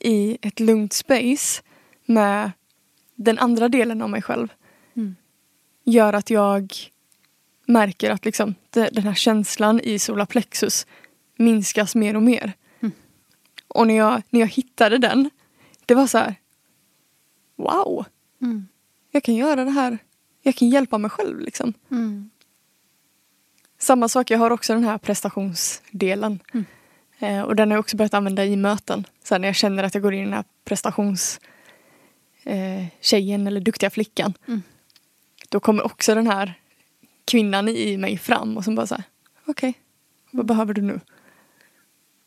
i 0.00 0.38
ett 0.42 0.60
lugnt 0.60 0.92
space 0.92 1.62
med 2.04 2.52
den 3.14 3.38
andra 3.38 3.68
delen 3.68 4.02
av 4.02 4.10
mig 4.10 4.22
själv 4.22 4.48
Mm. 4.96 5.16
gör 5.84 6.12
att 6.12 6.30
jag 6.30 6.72
märker 7.66 8.10
att 8.10 8.24
liksom, 8.24 8.54
de- 8.70 8.88
den 8.92 9.04
här 9.04 9.14
känslan 9.14 9.80
i 9.80 9.98
solarplexus 9.98 10.86
minskas 11.38 11.94
mer 11.94 12.16
och 12.16 12.22
mer. 12.22 12.52
Mm. 12.80 12.92
Och 13.68 13.86
när 13.86 13.94
jag, 13.96 14.22
när 14.30 14.40
jag 14.40 14.46
hittade 14.46 14.98
den, 14.98 15.30
det 15.86 15.94
var 15.94 16.06
så 16.06 16.18
här, 16.18 16.34
wow, 17.56 18.04
Mm. 18.40 18.68
jag 19.10 19.22
kan 19.22 19.34
göra 19.34 19.64
det 19.64 19.70
här, 19.70 19.98
jag 20.42 20.54
kan 20.54 20.68
hjälpa 20.68 20.98
mig 20.98 21.10
själv 21.10 21.40
liksom. 21.40 21.74
Mm. 21.90 22.30
Samma 23.78 24.08
sak, 24.08 24.30
jag 24.30 24.38
har 24.38 24.50
också 24.50 24.74
den 24.74 24.84
här 24.84 24.98
prestationsdelen. 24.98 26.38
Mm. 26.52 26.64
Eh, 27.18 27.42
och 27.42 27.56
den 27.56 27.70
har 27.70 27.76
jag 27.76 27.80
också 27.80 27.96
börjat 27.96 28.14
använda 28.14 28.44
i 28.44 28.56
möten. 28.56 29.06
Så 29.24 29.38
när 29.38 29.48
jag 29.48 29.54
känner 29.54 29.82
att 29.82 29.94
jag 29.94 30.02
går 30.02 30.14
in 30.14 30.20
i 30.20 30.24
den 30.24 30.32
här 30.32 30.44
prestations 30.64 31.40
eh, 32.44 32.86
eller 33.12 33.60
duktiga 33.60 33.90
flickan. 33.90 34.34
Mm. 34.46 34.62
Då 35.48 35.60
kommer 35.60 35.86
också 35.86 36.14
den 36.14 36.26
här 36.26 36.54
kvinnan 37.24 37.68
i 37.68 37.96
mig 37.96 38.18
fram 38.18 38.56
och 38.56 38.64
som 38.64 38.74
bara 38.74 38.86
så 38.86 38.94
här, 38.94 39.04
okej, 39.44 39.74
vad 40.30 40.46
behöver 40.46 40.74
du 40.74 40.82
nu? 40.82 41.00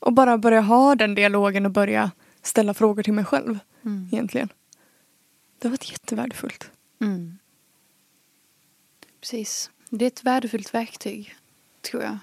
Och 0.01 0.13
bara 0.13 0.37
börja 0.37 0.61
ha 0.61 0.95
den 0.95 1.15
dialogen 1.15 1.65
och 1.65 1.71
börja 1.71 2.11
ställa 2.41 2.73
frågor 2.73 3.03
till 3.03 3.13
mig 3.13 3.25
själv 3.25 3.59
Mm. 3.85 4.09
egentligen. 4.11 4.49
Det 5.59 5.67
har 5.67 5.71
varit 5.71 5.91
jättevärdefullt. 5.91 6.71
Mm. 7.01 7.37
Precis. 9.21 9.71
Det 9.89 10.05
är 10.05 10.07
ett 10.07 10.23
värdefullt 10.23 10.73
verktyg, 10.73 11.35
tror 11.81 12.03
jag. 12.03 12.17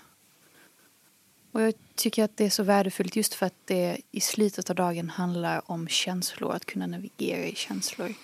Och 1.52 1.62
jag 1.62 1.74
tycker 1.94 2.24
att 2.24 2.36
det 2.36 2.44
är 2.44 2.50
så 2.50 2.62
värdefullt 2.62 3.16
just 3.16 3.34
för 3.34 3.46
att 3.46 3.54
det 3.64 4.00
i 4.10 4.20
slutet 4.20 4.70
av 4.70 4.76
dagen 4.76 5.10
handlar 5.10 5.70
om 5.70 5.88
känslor, 5.88 6.54
att 6.54 6.64
kunna 6.64 6.86
navigera 6.86 7.44
i 7.44 7.54
känslor. 7.54 8.14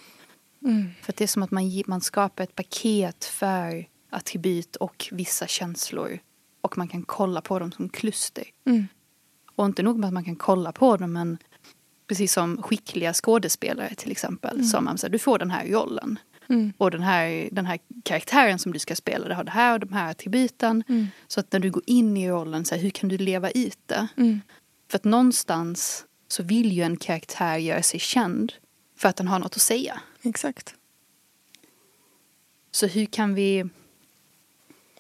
Mm. 0.62 0.90
För 1.02 1.12
att 1.12 1.16
det 1.16 1.24
är 1.24 1.28
som 1.28 1.42
att 1.42 1.50
man, 1.50 1.82
man 1.86 2.00
skapar 2.00 2.44
ett 2.44 2.54
paket 2.54 3.24
för 3.24 3.88
attribut 4.10 4.76
och 4.76 5.08
vissa 5.12 5.46
känslor. 5.46 6.18
Och 6.60 6.78
man 6.78 6.88
kan 6.88 7.02
kolla 7.02 7.40
på 7.40 7.58
dem 7.58 7.72
som 7.72 7.88
kluster. 7.88 8.44
Mm. 8.64 8.86
Och 9.54 9.66
inte 9.66 9.82
nog 9.82 9.98
med 9.98 10.06
att 10.06 10.14
man 10.14 10.24
kan 10.24 10.36
kolla 10.36 10.72
på 10.72 10.96
dem 10.96 11.12
men 11.12 11.38
precis 12.06 12.32
som 12.32 12.62
skickliga 12.62 13.12
skådespelare 13.12 13.94
till 13.94 14.10
exempel. 14.10 14.64
Som 14.64 14.84
man 14.84 14.98
säger, 14.98 15.12
du 15.12 15.18
får 15.18 15.38
den 15.38 15.50
här 15.50 15.66
rollen. 15.66 16.18
Mm. 16.48 16.72
Och 16.78 16.90
den 16.90 17.02
här, 17.02 17.48
den 17.52 17.66
här 17.66 17.78
karaktären 18.02 18.58
som 18.58 18.72
du 18.72 18.78
ska 18.78 18.96
spela, 18.96 19.28
det 19.28 19.34
har 19.34 19.44
det 19.44 19.50
här 19.50 19.72
och 19.72 19.80
de 19.80 19.92
här 19.92 20.10
attributen. 20.10 20.84
Mm. 20.88 21.06
Så 21.28 21.40
att 21.40 21.52
när 21.52 21.60
du 21.60 21.70
går 21.70 21.82
in 21.86 22.16
i 22.16 22.30
rollen, 22.30 22.64
så 22.64 22.74
här, 22.74 22.82
hur 22.82 22.90
kan 22.90 23.08
du 23.08 23.18
leva 23.18 23.50
ut 23.50 23.78
det? 23.86 24.08
Mm. 24.16 24.40
För 24.90 24.96
att 24.96 25.04
någonstans 25.04 26.04
så 26.28 26.42
vill 26.42 26.72
ju 26.72 26.82
en 26.82 26.96
karaktär 26.96 27.56
göra 27.56 27.82
sig 27.82 28.00
känd 28.00 28.52
för 28.96 29.08
att 29.08 29.16
den 29.16 29.28
har 29.28 29.38
något 29.38 29.56
att 29.56 29.62
säga. 29.62 30.00
Exakt. 30.22 30.74
Så 32.70 32.86
hur 32.86 33.06
kan 33.06 33.34
vi 33.34 33.64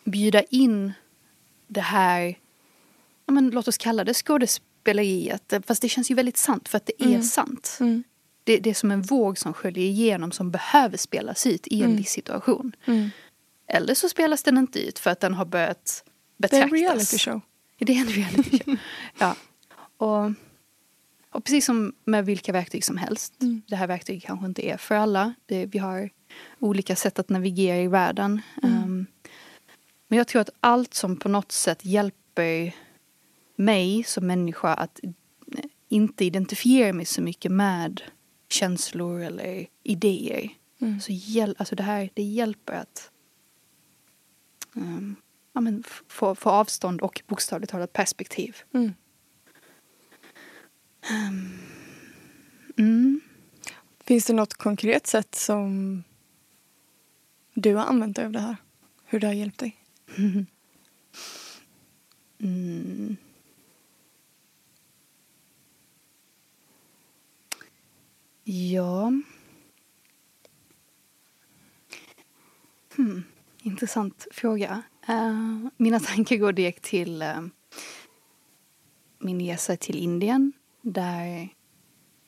bjuda 0.04 0.42
in 0.42 0.92
det 1.66 1.80
här, 1.80 2.38
ja, 3.26 3.32
men 3.32 3.50
låt 3.50 3.68
oss 3.68 3.78
kalla 3.78 4.04
det 4.04 4.14
skådespeleriet, 4.14 5.52
fast 5.66 5.82
det 5.82 5.88
känns 5.88 6.10
ju 6.10 6.14
väldigt 6.14 6.36
sant 6.36 6.68
för 6.68 6.76
att 6.76 6.86
det 6.86 7.02
är 7.02 7.06
Mm. 7.08 7.22
sant. 7.22 7.76
Mm. 7.80 8.04
Det, 8.44 8.58
det 8.58 8.70
är 8.70 8.74
som 8.74 8.90
en 8.90 9.02
våg 9.02 9.38
som 9.38 9.52
sköljer 9.54 9.84
igenom 9.84 10.32
som 10.32 10.50
behöver 10.50 10.96
spelas 10.96 11.46
ut 11.46 11.66
i 11.66 11.78
en 11.78 11.84
Mm. 11.84 11.96
viss 11.96 12.10
situation. 12.10 12.76
Mm. 12.84 13.10
Eller 13.68 13.94
så 13.94 14.08
spelas 14.08 14.42
den 14.42 14.58
inte 14.58 14.80
ut 14.86 14.98
för 14.98 15.10
att 15.10 15.20
den 15.20 15.34
har 15.34 15.44
börjat 15.44 16.04
Det 16.36 16.46
är 16.46 16.50
betraktas. 16.50 16.72
en 16.72 16.78
reality 16.78 17.18
show. 17.18 17.40
Det 17.78 17.92
är 17.92 18.00
en 18.00 18.08
reality 18.08 18.58
show. 18.58 18.76
ja. 19.18 19.36
Och, 19.96 20.30
och 21.30 21.44
precis 21.44 21.64
som 21.64 21.94
med 22.04 22.26
vilka 22.26 22.52
verktyg 22.52 22.84
som 22.84 22.96
helst. 22.96 23.42
Mm. 23.42 23.62
Det 23.66 23.76
här 23.76 23.86
verktyget 23.86 24.24
kanske 24.24 24.46
inte 24.46 24.66
är 24.68 24.76
för 24.76 24.94
alla. 24.94 25.34
Det, 25.46 25.66
vi 25.66 25.78
har 25.78 26.10
olika 26.58 26.96
sätt 26.96 27.18
att 27.18 27.28
navigera 27.28 27.76
i 27.80 27.88
världen. 27.88 28.40
Mm. 28.62 28.82
Um, 28.84 29.06
men 30.08 30.16
jag 30.18 30.28
tror 30.28 30.40
att 30.42 30.50
allt 30.60 30.94
som 30.94 31.16
på 31.16 31.28
något 31.28 31.52
sätt 31.52 31.84
hjälper 31.84 32.72
mig 33.56 34.04
som 34.04 34.26
människa 34.26 34.74
att 34.74 35.00
inte 35.88 36.24
identifiera 36.24 36.92
mig 36.92 37.04
så 37.04 37.22
mycket 37.22 37.52
med 37.52 38.02
känslor 38.48 39.20
eller 39.20 39.66
idéer. 39.82 40.48
Mm. 40.80 41.00
Så 41.00 41.12
hjäl- 41.12 41.54
alltså 41.58 41.76
det 41.76 41.82
här 41.82 42.10
det 42.14 42.22
hjälper 42.22 42.72
att 42.72 43.10
um, 44.72 45.16
ja, 45.52 45.60
men 45.60 45.84
få, 46.08 46.34
få 46.34 46.50
avstånd 46.50 47.00
och 47.00 47.22
bokstavligt 47.26 47.72
talat 47.72 47.92
perspektiv. 47.92 48.56
Mm. 48.74 48.92
Mm. 52.76 53.20
Finns 54.04 54.26
det 54.26 54.32
något 54.32 54.54
konkret 54.54 55.06
sätt 55.06 55.34
som 55.34 56.02
du 57.54 57.74
har 57.74 57.84
använt 57.84 58.16
dig 58.16 58.24
av 58.24 58.32
det 58.32 58.40
här? 58.40 58.56
Hur 59.04 59.20
det 59.20 59.26
har 59.26 59.34
hjälpt 59.34 59.58
dig? 59.58 59.76
Mm. 62.38 63.16
Ja. 68.44 69.12
Hmm. 72.96 73.22
Intressant 73.62 74.26
fråga. 74.30 74.82
Uh, 75.08 75.68
mina 75.76 76.00
tankar 76.00 76.36
går 76.36 76.52
direkt 76.52 76.82
till 76.82 77.22
uh, 77.22 77.46
min 79.18 79.40
resa 79.40 79.76
till 79.76 79.98
Indien 79.98 80.52
där 80.82 81.48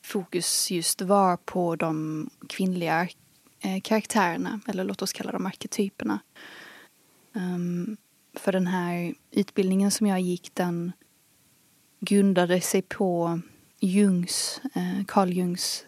fokus 0.03 0.71
just 0.71 1.01
var 1.01 1.37
på 1.37 1.75
de 1.75 2.29
kvinnliga 2.49 3.07
uh, 3.65 3.81
karaktärerna, 3.83 4.59
eller 4.67 4.83
låt 4.83 5.01
oss 5.01 5.13
kalla 5.13 5.31
dem 5.31 5.45
arketyperna. 5.45 6.19
Um, 7.33 7.97
för 8.33 8.51
den 8.51 8.67
här 8.67 9.15
utbildningen 9.31 9.91
som 9.91 10.07
jag 10.07 10.21
gick 10.21 10.55
den 10.55 10.91
grundade 11.99 12.61
sig 12.61 12.81
på 12.81 13.39
Jungs, 13.79 14.61
Carl 15.07 15.33
Jungs 15.33 15.86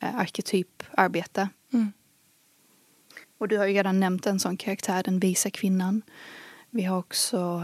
arketyparbete. 0.00 1.48
Mm. 1.72 1.92
Och 3.38 3.48
du 3.48 3.58
har 3.58 3.66
ju 3.66 3.74
redan 3.74 4.00
nämnt 4.00 4.26
en 4.26 4.40
sån 4.40 4.56
karaktär, 4.56 5.02
den 5.02 5.18
visa 5.18 5.50
kvinnan. 5.50 6.02
Vi 6.70 6.82
har 6.82 6.98
också 6.98 7.62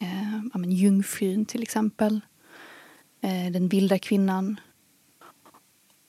eh, 0.00 0.36
ja, 0.52 0.58
men 0.58 0.72
jungfrun 0.72 1.44
till 1.44 1.62
exempel. 1.62 2.20
Eh, 3.20 3.52
den 3.52 3.68
vilda 3.68 3.98
kvinnan. 3.98 4.60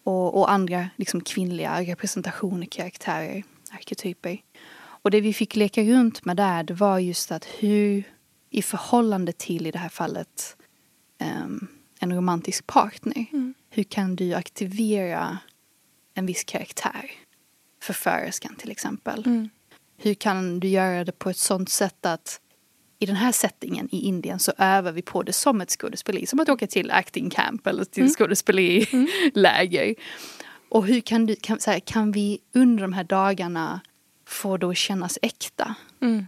Och, 0.03 0.37
och 0.37 0.51
andra 0.51 0.89
liksom, 0.95 1.21
kvinnliga 1.21 1.81
representationer, 1.81 2.65
karaktärer, 2.65 3.43
arketyper. 3.71 4.41
Och 4.79 5.11
det 5.11 5.21
vi 5.21 5.33
fick 5.33 5.55
leka 5.55 5.83
runt 5.83 6.25
med 6.25 6.37
där, 6.37 6.63
det 6.63 6.73
var 6.73 6.99
just 6.99 7.31
att 7.31 7.45
hur 7.45 8.03
i 8.49 8.61
förhållande 8.61 9.31
till, 9.31 9.67
i 9.67 9.71
det 9.71 9.79
här 9.79 9.89
fallet, 9.89 10.57
em, 11.17 11.67
en 11.99 12.15
romantisk 12.15 12.67
partner. 12.67 13.25
Mm. 13.33 13.53
Hur 13.69 13.83
kan 13.83 14.15
du 14.15 14.33
aktivera 14.33 15.37
en 16.13 16.25
viss 16.25 16.43
karaktär? 16.43 17.11
Förföriskan 17.81 18.55
till 18.55 18.71
exempel. 18.71 19.23
Mm. 19.25 19.49
Hur 19.97 20.13
kan 20.13 20.59
du 20.59 20.67
göra 20.67 21.03
det 21.03 21.11
på 21.11 21.29
ett 21.29 21.37
sånt 21.37 21.69
sätt 21.69 22.05
att 22.05 22.41
i 22.99 23.05
den 23.05 23.15
här 23.15 23.31
settingen 23.31 23.89
i 23.91 23.99
Indien 23.99 24.39
så 24.39 24.53
övar 24.57 24.91
vi 24.91 25.01
på 25.01 25.23
det 25.23 25.33
som 25.33 25.61
ett 25.61 25.69
skådespeleri. 25.69 26.25
Som 26.25 26.39
att 26.39 26.49
åka 26.49 26.67
till 26.67 26.91
acting 26.91 27.29
camp 27.29 27.67
eller 27.67 27.85
till 27.85 28.03
Mm. 28.03 28.13
skådespeleriläger. 28.13 29.95
Och 30.69 30.85
hur 30.85 31.01
kan, 31.01 31.25
du, 31.25 31.35
kan, 31.35 31.59
här, 31.65 31.79
kan 31.79 32.11
vi 32.11 32.39
under 32.53 32.81
de 32.81 32.93
här 32.93 33.03
dagarna 33.03 33.81
få 34.27 34.57
det 34.57 34.67
att 34.67 34.77
kännas 34.77 35.19
äkta? 35.21 35.75
Mm. 36.01 36.27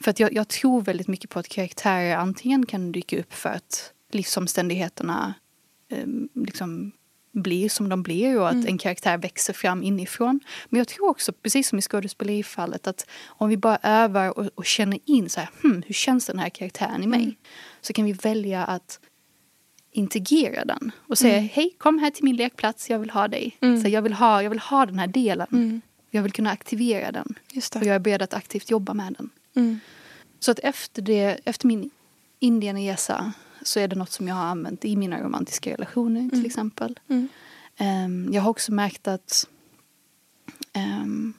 För 0.00 0.10
att 0.10 0.20
jag, 0.20 0.32
jag 0.32 0.48
tror 0.48 0.82
väldigt 0.82 1.08
mycket 1.08 1.30
på 1.30 1.38
att 1.38 1.48
karaktärer 1.48 2.16
antingen 2.16 2.66
kan 2.66 2.92
dyka 2.92 3.18
upp 3.20 3.34
för 3.34 3.48
att 3.50 3.92
livsomständigheterna 4.14 5.34
eh, 5.88 6.06
liksom 6.34 6.92
blir 7.32 7.68
som 7.68 7.88
de 7.88 8.02
blir 8.02 8.38
och 8.40 8.48
att 8.48 8.54
Mm. 8.54 8.66
en 8.66 8.78
karaktär 8.78 9.18
växer 9.18 9.52
fram 9.52 9.82
inifrån. 9.82 10.40
Men 10.68 10.78
jag 10.78 10.88
tror 10.88 11.08
också, 11.08 11.32
precis 11.32 11.68
som 11.68 11.78
i 11.78 11.82
skådespelerifallet, 11.82 12.86
att 12.86 13.06
om 13.26 13.48
vi 13.48 13.56
bara 13.56 13.78
övar 13.82 14.38
och, 14.38 14.48
och 14.54 14.64
känner 14.64 14.98
in 15.04 15.28
så 15.28 15.40
här, 15.40 15.50
hmm, 15.62 15.82
hur 15.86 15.94
känns 15.94 16.26
den 16.26 16.38
här 16.38 16.48
karaktären 16.48 17.02
i 17.02 17.06
mig? 17.06 17.22
Mm. 17.22 17.34
Så 17.80 17.92
kan 17.92 18.04
vi 18.04 18.12
välja 18.12 18.64
att 18.64 19.00
integrera 19.90 20.64
den 20.64 20.92
och 20.96 21.18
säga 21.18 21.36
Mm. 21.36 21.48
hej 21.52 21.74
kom 21.78 21.98
här 21.98 22.10
till 22.10 22.24
min 22.24 22.36
lekplats, 22.36 22.90
jag 22.90 22.98
vill 22.98 23.10
ha 23.10 23.28
dig. 23.28 23.56
Mm. 23.60 23.82
Så 23.82 23.88
jag, 23.88 24.02
vill 24.02 24.12
ha, 24.12 24.42
jag 24.42 24.50
vill 24.50 24.58
ha 24.58 24.86
den 24.86 24.98
här 24.98 25.06
delen. 25.06 25.46
Mm. 25.52 25.80
Jag 26.10 26.22
vill 26.22 26.32
kunna 26.32 26.50
aktivera 26.50 27.12
den 27.12 27.34
och 27.74 27.86
jag 27.86 27.94
är 27.94 27.98
beredd 27.98 28.22
att 28.22 28.34
aktivt 28.34 28.70
jobba 28.70 28.94
med 28.94 29.14
den. 29.18 29.30
Mm. 29.56 29.80
Så 30.40 30.50
att 30.50 30.58
efter, 30.58 31.02
det, 31.02 31.40
efter 31.44 31.66
min 31.66 31.90
Indienresa 32.38 33.32
så 33.62 33.80
är 33.80 33.88
det 33.88 33.96
något 33.96 34.10
som 34.12 34.28
jag 34.28 34.34
har 34.34 34.44
använt 34.44 34.84
i 34.84 34.96
mina 34.96 35.22
romantiska 35.22 35.72
relationer 35.72 36.20
till 36.28 36.38
Mm. 36.38 36.46
exempel. 36.46 37.00
Mm. 37.08 37.28
Ehm, 37.76 38.28
jag 38.32 38.42
har 38.42 38.50
också 38.50 38.72
märkt 38.72 39.08
att 39.08 39.46
ehm, 40.72 41.32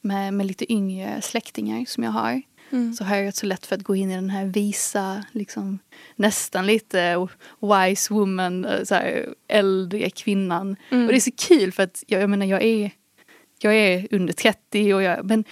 med, 0.00 0.34
med 0.34 0.46
lite 0.46 0.72
yngre 0.72 1.22
släktingar 1.22 1.84
som 1.88 2.04
jag 2.04 2.10
har 2.10 2.42
Mm. 2.70 2.94
så 2.94 3.04
har 3.04 3.16
jag 3.16 3.26
rätt 3.26 3.36
så 3.36 3.46
lätt 3.46 3.66
för 3.66 3.76
att 3.76 3.82
gå 3.82 3.94
in 3.96 4.10
i 4.10 4.14
den 4.14 4.30
här 4.30 4.44
visa, 4.44 5.24
liksom, 5.32 5.78
nästan 6.16 6.66
lite 6.66 7.28
wise 7.60 8.14
woman, 8.14 8.64
eh, 8.64 8.84
så 8.84 8.94
här, 8.94 9.34
äldre 9.48 10.10
kvinnan. 10.10 10.76
Mm. 10.90 11.06
Och 11.06 11.12
det 11.12 11.18
är 11.18 11.20
så 11.20 11.30
kul 11.36 11.72
för 11.72 11.82
att 11.82 12.04
jag, 12.06 12.22
jag 12.22 12.30
menar 12.30 12.46
jag 12.46 12.62
är, 12.62 12.90
jag 13.58 13.74
är 13.76 14.08
under 14.10 14.32
30 14.32 14.94
och 14.94 15.02
jag, 15.02 15.24
men 15.24 15.44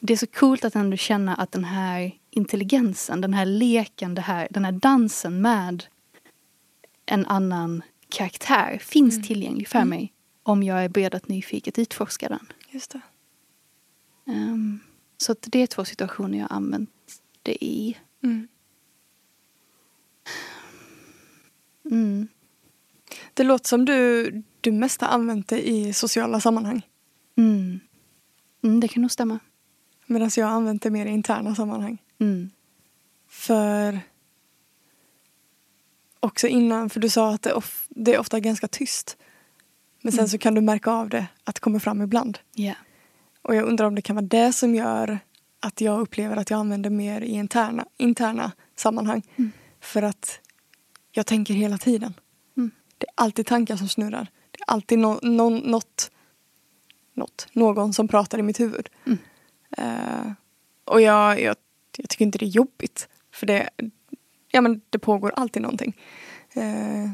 det 0.00 0.12
är 0.12 0.16
så 0.16 0.26
coolt 0.26 0.64
att 0.64 0.74
ändå 0.74 0.96
känna 0.96 1.34
att 1.34 1.52
den 1.52 1.64
här 1.64 2.12
intelligensen, 2.34 3.20
den 3.20 3.34
här 3.34 3.46
leken, 3.46 4.14
det 4.14 4.20
här, 4.22 4.48
den 4.50 4.64
här 4.64 4.72
dansen 4.72 5.40
med 5.42 5.84
en 7.06 7.26
annan 7.26 7.82
karaktär 8.08 8.78
finns 8.78 9.14
Mm. 9.14 9.26
tillgänglig 9.26 9.68
för 9.68 9.78
Mm. 9.78 9.88
mig 9.88 10.12
om 10.42 10.62
jag 10.62 10.84
är 10.84 10.88
beredd 10.88 11.14
att 11.14 11.28
nyfiket 11.28 11.78
utforska 11.78 12.28
den. 12.28 12.46
Just 12.70 12.90
det. 12.90 13.00
Ehm, 14.32 14.80
så 15.16 15.34
det 15.40 15.58
är 15.58 15.66
två 15.66 15.84
situationer 15.84 16.38
jag 16.38 16.48
har 16.48 16.56
använt 16.56 16.90
det 17.42 17.64
i. 17.64 17.96
Mm. 18.22 18.48
Mm. 21.90 22.28
Det 23.34 23.42
låter 23.44 23.68
som 23.68 23.84
du, 23.84 24.30
du 24.60 24.72
mest 24.72 25.00
har 25.00 25.08
använt 25.08 25.48
det 25.48 25.68
i 25.68 25.92
sociala 25.92 26.40
sammanhang. 26.40 26.82
Mm. 27.36 27.80
Mm, 28.62 28.80
det 28.80 28.88
kan 28.88 29.02
nog 29.02 29.10
stämma. 29.10 29.38
Medan 30.06 30.30
jag 30.36 30.46
har 30.46 30.52
använt 30.52 30.82
det 30.82 30.90
mer 30.90 31.06
i 31.06 31.10
interna 31.10 31.54
sammanhang. 31.54 31.98
Mm. 32.22 32.50
För 33.28 34.00
också 36.20 36.46
innan, 36.46 36.90
för 36.90 37.00
du 37.00 37.08
sa 37.08 37.34
att 37.34 37.42
det, 37.42 37.52
of, 37.52 37.86
det 37.88 38.14
är 38.14 38.18
ofta 38.18 38.40
ganska 38.40 38.68
tyst. 38.68 39.16
Men 40.02 40.12
sen 40.12 40.18
Mm. 40.18 40.28
så 40.28 40.38
kan 40.38 40.54
du 40.54 40.60
märka 40.60 40.90
av 40.90 41.08
det 41.08 41.26
att 41.44 41.54
det 41.54 41.60
kommer 41.60 41.78
fram 41.78 42.02
ibland. 42.02 42.38
Ja. 42.54 42.74
Och 43.42 43.54
jag 43.54 43.64
undrar 43.64 43.86
om 43.86 43.94
det 43.94 44.02
kan 44.02 44.16
vara 44.16 44.26
det 44.26 44.52
som 44.52 44.74
gör 44.74 45.18
att 45.60 45.80
jag 45.80 46.00
upplever 46.00 46.36
att 46.36 46.50
jag 46.50 46.58
använder 46.60 46.90
mer 46.90 47.20
i 47.20 47.30
interna, 47.30 47.86
interna 47.96 48.52
sammanhang. 48.76 49.22
Mm. 49.36 49.52
För 49.80 50.02
att 50.02 50.40
jag 51.12 51.26
tänker 51.26 51.54
hela 51.54 51.78
tiden. 51.78 52.14
Mm. 52.56 52.70
Det 52.98 53.06
är 53.06 53.12
alltid 53.14 53.46
tankar 53.46 53.76
som 53.76 53.88
snurrar. 53.88 54.26
Det 54.50 54.60
är 54.60 54.70
alltid 54.72 54.98
no, 54.98 55.18
någon, 55.22 55.58
något, 55.58 56.10
något, 57.14 57.48
någon 57.52 57.92
som 57.92 58.08
pratar 58.08 58.38
i 58.38 58.42
mitt 58.42 58.60
huvud. 58.60 58.88
Eh, 59.76 60.32
och 60.84 61.00
jag, 61.00 61.40
jag, 61.40 61.56
jag 61.96 62.08
tycker 62.08 62.24
inte 62.24 62.38
det 62.38 62.44
är 62.44 62.48
jobbigt. 62.48 63.08
För 63.32 63.46
det, 63.46 63.70
ja, 64.50 64.60
men 64.60 64.80
det 64.90 64.98
pågår 64.98 65.32
alltid 65.36 65.62
någonting. 65.62 65.96
Eh, 66.54 67.10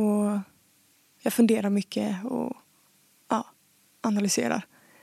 och 0.00 0.38
jag 1.22 1.32
funderar 1.32 1.70
mycket 1.70 2.24
och 2.24 2.56
ja, 3.28 3.46
analyserar. 4.00 4.62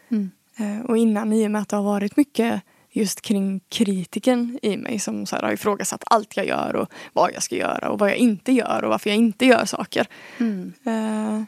Mm. 0.10 0.32
Eh, 0.60 0.86
och 0.86 0.98
innan, 0.98 1.34
i 1.34 1.48
och 1.48 1.52
med 1.52 1.62
att 1.62 1.70
det 1.70 1.76
har 1.76 1.84
varit 1.84 2.18
mycket 2.18 2.62
just 2.90 3.22
kring 3.22 3.62
kritiken 3.70 4.60
i 4.62 4.78
mig 4.78 5.00
som 5.00 5.26
så 5.26 5.36
här, 5.36 5.44
har 5.44 5.52
ifrågasatt 5.52 6.04
allt 6.06 6.38
jag 6.38 6.46
gör 6.46 6.76
och 6.76 6.92
vad 7.14 7.34
jag 7.34 7.44
ska 7.44 7.56
göra 7.56 7.90
och 7.90 8.00
vad 8.00 8.10
jag 8.10 8.18
inte 8.18 8.52
gör 8.52 8.84
och 8.84 8.90
varför 8.90 9.10
jag 9.10 9.18
inte 9.18 9.46
gör 9.46 9.66
saker. 9.66 10.08
Mm. 10.38 10.74
Eh, 10.84 11.44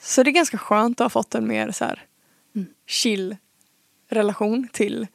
så 0.00 0.22
det 0.22 0.30
är 0.30 0.32
ganska 0.32 0.58
skönt 0.58 1.00
att 1.00 1.04
ha 1.04 1.10
fått 1.10 1.34
en 1.34 1.48
mer 1.48 1.70
så 1.70 1.84
här 1.84 2.06
Mm. 2.54 2.68
chill 2.86 3.36
relation 4.08 4.68
till 4.72 5.06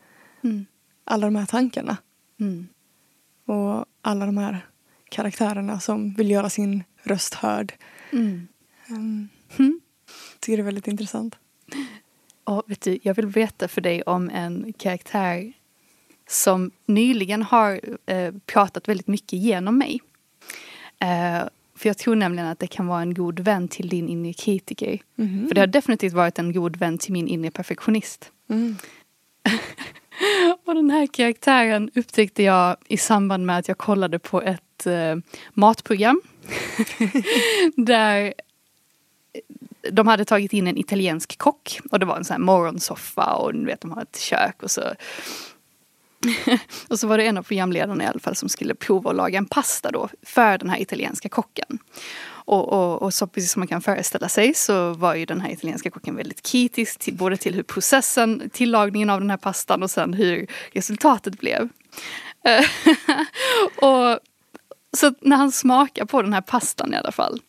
Mm. 0.44 0.66
Alla 1.06 1.28
de 1.28 1.36
här 1.36 1.46
tankarna. 1.46 1.98
Mm. 2.40 2.68
Och 3.46 3.86
alla 4.02 4.26
de 4.26 4.38
här 4.38 4.66
karaktärerna 5.10 5.80
som 5.80 6.14
vill 6.14 6.32
göra 6.32 6.50
sin 6.50 6.84
röst 7.04 7.34
hörd. 7.34 7.74
Mm. 8.12 8.48
Um, 8.90 9.30
Mm. 9.58 9.82
tycker 10.40 10.58
det 10.58 10.62
är 10.62 10.66
väldigt 10.66 10.88
intressant. 10.88 11.36
Och 12.44 12.64
vet 12.68 12.82
du, 12.82 13.00
jag 13.02 13.14
vill 13.16 13.28
berätta 13.28 13.68
för 13.68 13.82
dig 13.82 14.02
om 14.02 14.30
en 14.30 14.74
karaktär 14.74 15.54
som 16.30 16.72
nyligen 16.86 17.44
har 17.44 17.80
eh, 18.06 18.34
pratat 18.46 18.88
väldigt 18.88 19.08
mycket 19.08 19.40
genom 19.40 19.78
mig. 19.78 20.02
Eh, 21.00 21.44
för 21.76 21.90
jag 21.90 21.98
tror 21.98 22.16
nämligen 22.16 22.48
att 22.48 22.60
det 22.60 22.68
kan 22.68 22.88
vara 22.88 23.02
en 23.02 23.14
god 23.14 23.40
vän 23.40 23.68
till 23.68 23.90
din 23.90 24.10
inre 24.10 24.34
kritiker. 24.34 25.00
Mhm. 25.16 25.48
För 25.48 25.56
det 25.56 25.62
har 25.62 25.68
definitivt 25.68 26.14
varit 26.14 26.40
en 26.40 26.54
god 26.54 26.78
vän 26.78 26.98
till 26.98 27.14
min 27.14 27.28
inre 27.28 27.52
perfektionist. 27.52 28.32
Mm. 28.50 28.76
Och 30.66 30.76
den 30.76 30.90
här 30.90 31.08
karaktären 31.08 31.90
upptäckte 31.96 32.44
jag 32.44 32.78
i 32.88 32.98
samband 32.98 33.46
med 33.46 33.58
att 33.58 33.68
jag 33.68 33.78
kollade 33.78 34.20
på 34.20 34.42
ett 34.42 34.86
eh, 34.86 35.16
matprogram. 35.54 36.22
där 37.76 38.34
eh, 39.34 39.42
de 39.92 40.08
hade 40.08 40.26
tagit 40.26 40.54
in 40.54 40.68
en 40.68 40.78
italiensk 40.78 41.38
kock 41.38 41.80
och 41.92 42.00
det 42.00 42.06
var 42.06 42.18
en 42.18 42.26
sån 42.26 42.34
här 42.34 42.42
morgonsoffa 42.42 43.36
och 43.36 43.54
du 43.54 43.66
vet 43.66 43.82
de 43.82 43.92
har 43.92 44.02
ett 44.02 44.20
kök 44.20 44.64
och 44.64 44.72
så 44.72 44.82
och 46.88 47.00
så 47.00 47.08
var 47.08 47.18
det 47.18 47.28
en 47.28 47.38
av 47.38 47.44
programledarna 47.44 48.04
i 48.04 48.08
alla 48.08 48.20
fall 48.20 48.36
som 48.36 48.50
skulle 48.50 48.76
prova 48.76 49.10
att 49.10 49.16
laga 49.16 49.38
en 49.38 49.46
pasta 49.46 49.92
då 49.92 50.10
för 50.24 50.58
den 50.58 50.70
här 50.70 50.82
italienska 50.82 51.30
kocken. 51.30 51.80
Och, 52.46 52.74
och, 52.74 53.02
och 53.02 53.14
så 53.14 53.28
precis 53.28 53.52
som 53.52 53.60
man 53.60 53.68
kan 53.68 53.82
föreställa 53.82 54.30
sig 54.30 54.54
så 54.54 54.94
var 54.94 55.16
ju 55.16 55.26
den 55.26 55.42
här 55.42 55.50
italienska 55.50 55.90
kocken 55.90 56.16
väldigt 56.16 56.42
kritisk 56.42 57.00
till, 57.00 57.14
både 57.14 57.38
till 57.38 57.56
hur 57.56 57.64
processen, 57.64 58.50
tillagningen 58.54 59.10
av 59.10 59.20
den 59.20 59.30
här 59.30 59.38
pastan 59.38 59.84
och 59.84 59.92
sen 59.92 60.14
hur 60.14 60.48
resultatet 60.72 61.40
blev. 61.40 61.70
Eh, 62.46 62.66
och 63.90 64.20
så 64.98 65.14
när 65.22 65.36
han 65.36 65.52
smakar 65.52 66.06
på 66.06 66.22
den 66.22 66.34
här 66.34 66.42
pastan 66.42 66.94
i 66.94 66.98
alla 66.98 67.12
fall 67.12 67.40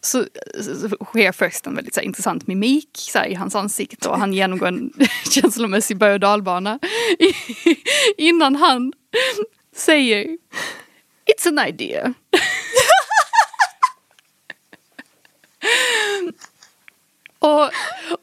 så, 0.00 0.24
så, 0.60 0.88
så 0.88 1.04
sker 1.04 1.32
först 1.32 1.66
en 1.66 1.74
väldigt 1.74 1.94
så 1.94 2.00
här, 2.00 2.06
intressant 2.06 2.46
mimik 2.46 2.90
så 2.92 3.18
här, 3.18 3.26
i 3.26 3.34
hans 3.34 3.54
ansikte 3.54 4.08
och 4.08 4.18
han 4.18 4.32
genomgår 4.32 4.66
en 4.66 4.92
känslomässig 5.30 5.98
berg 5.98 6.12
och 6.12 6.20
dalbana 6.20 6.78
innan 8.16 8.56
han 8.56 8.92
säger 9.76 10.38
It's 11.26 11.48
an 11.48 11.68
idea. 11.68 12.14
och, 17.44 17.70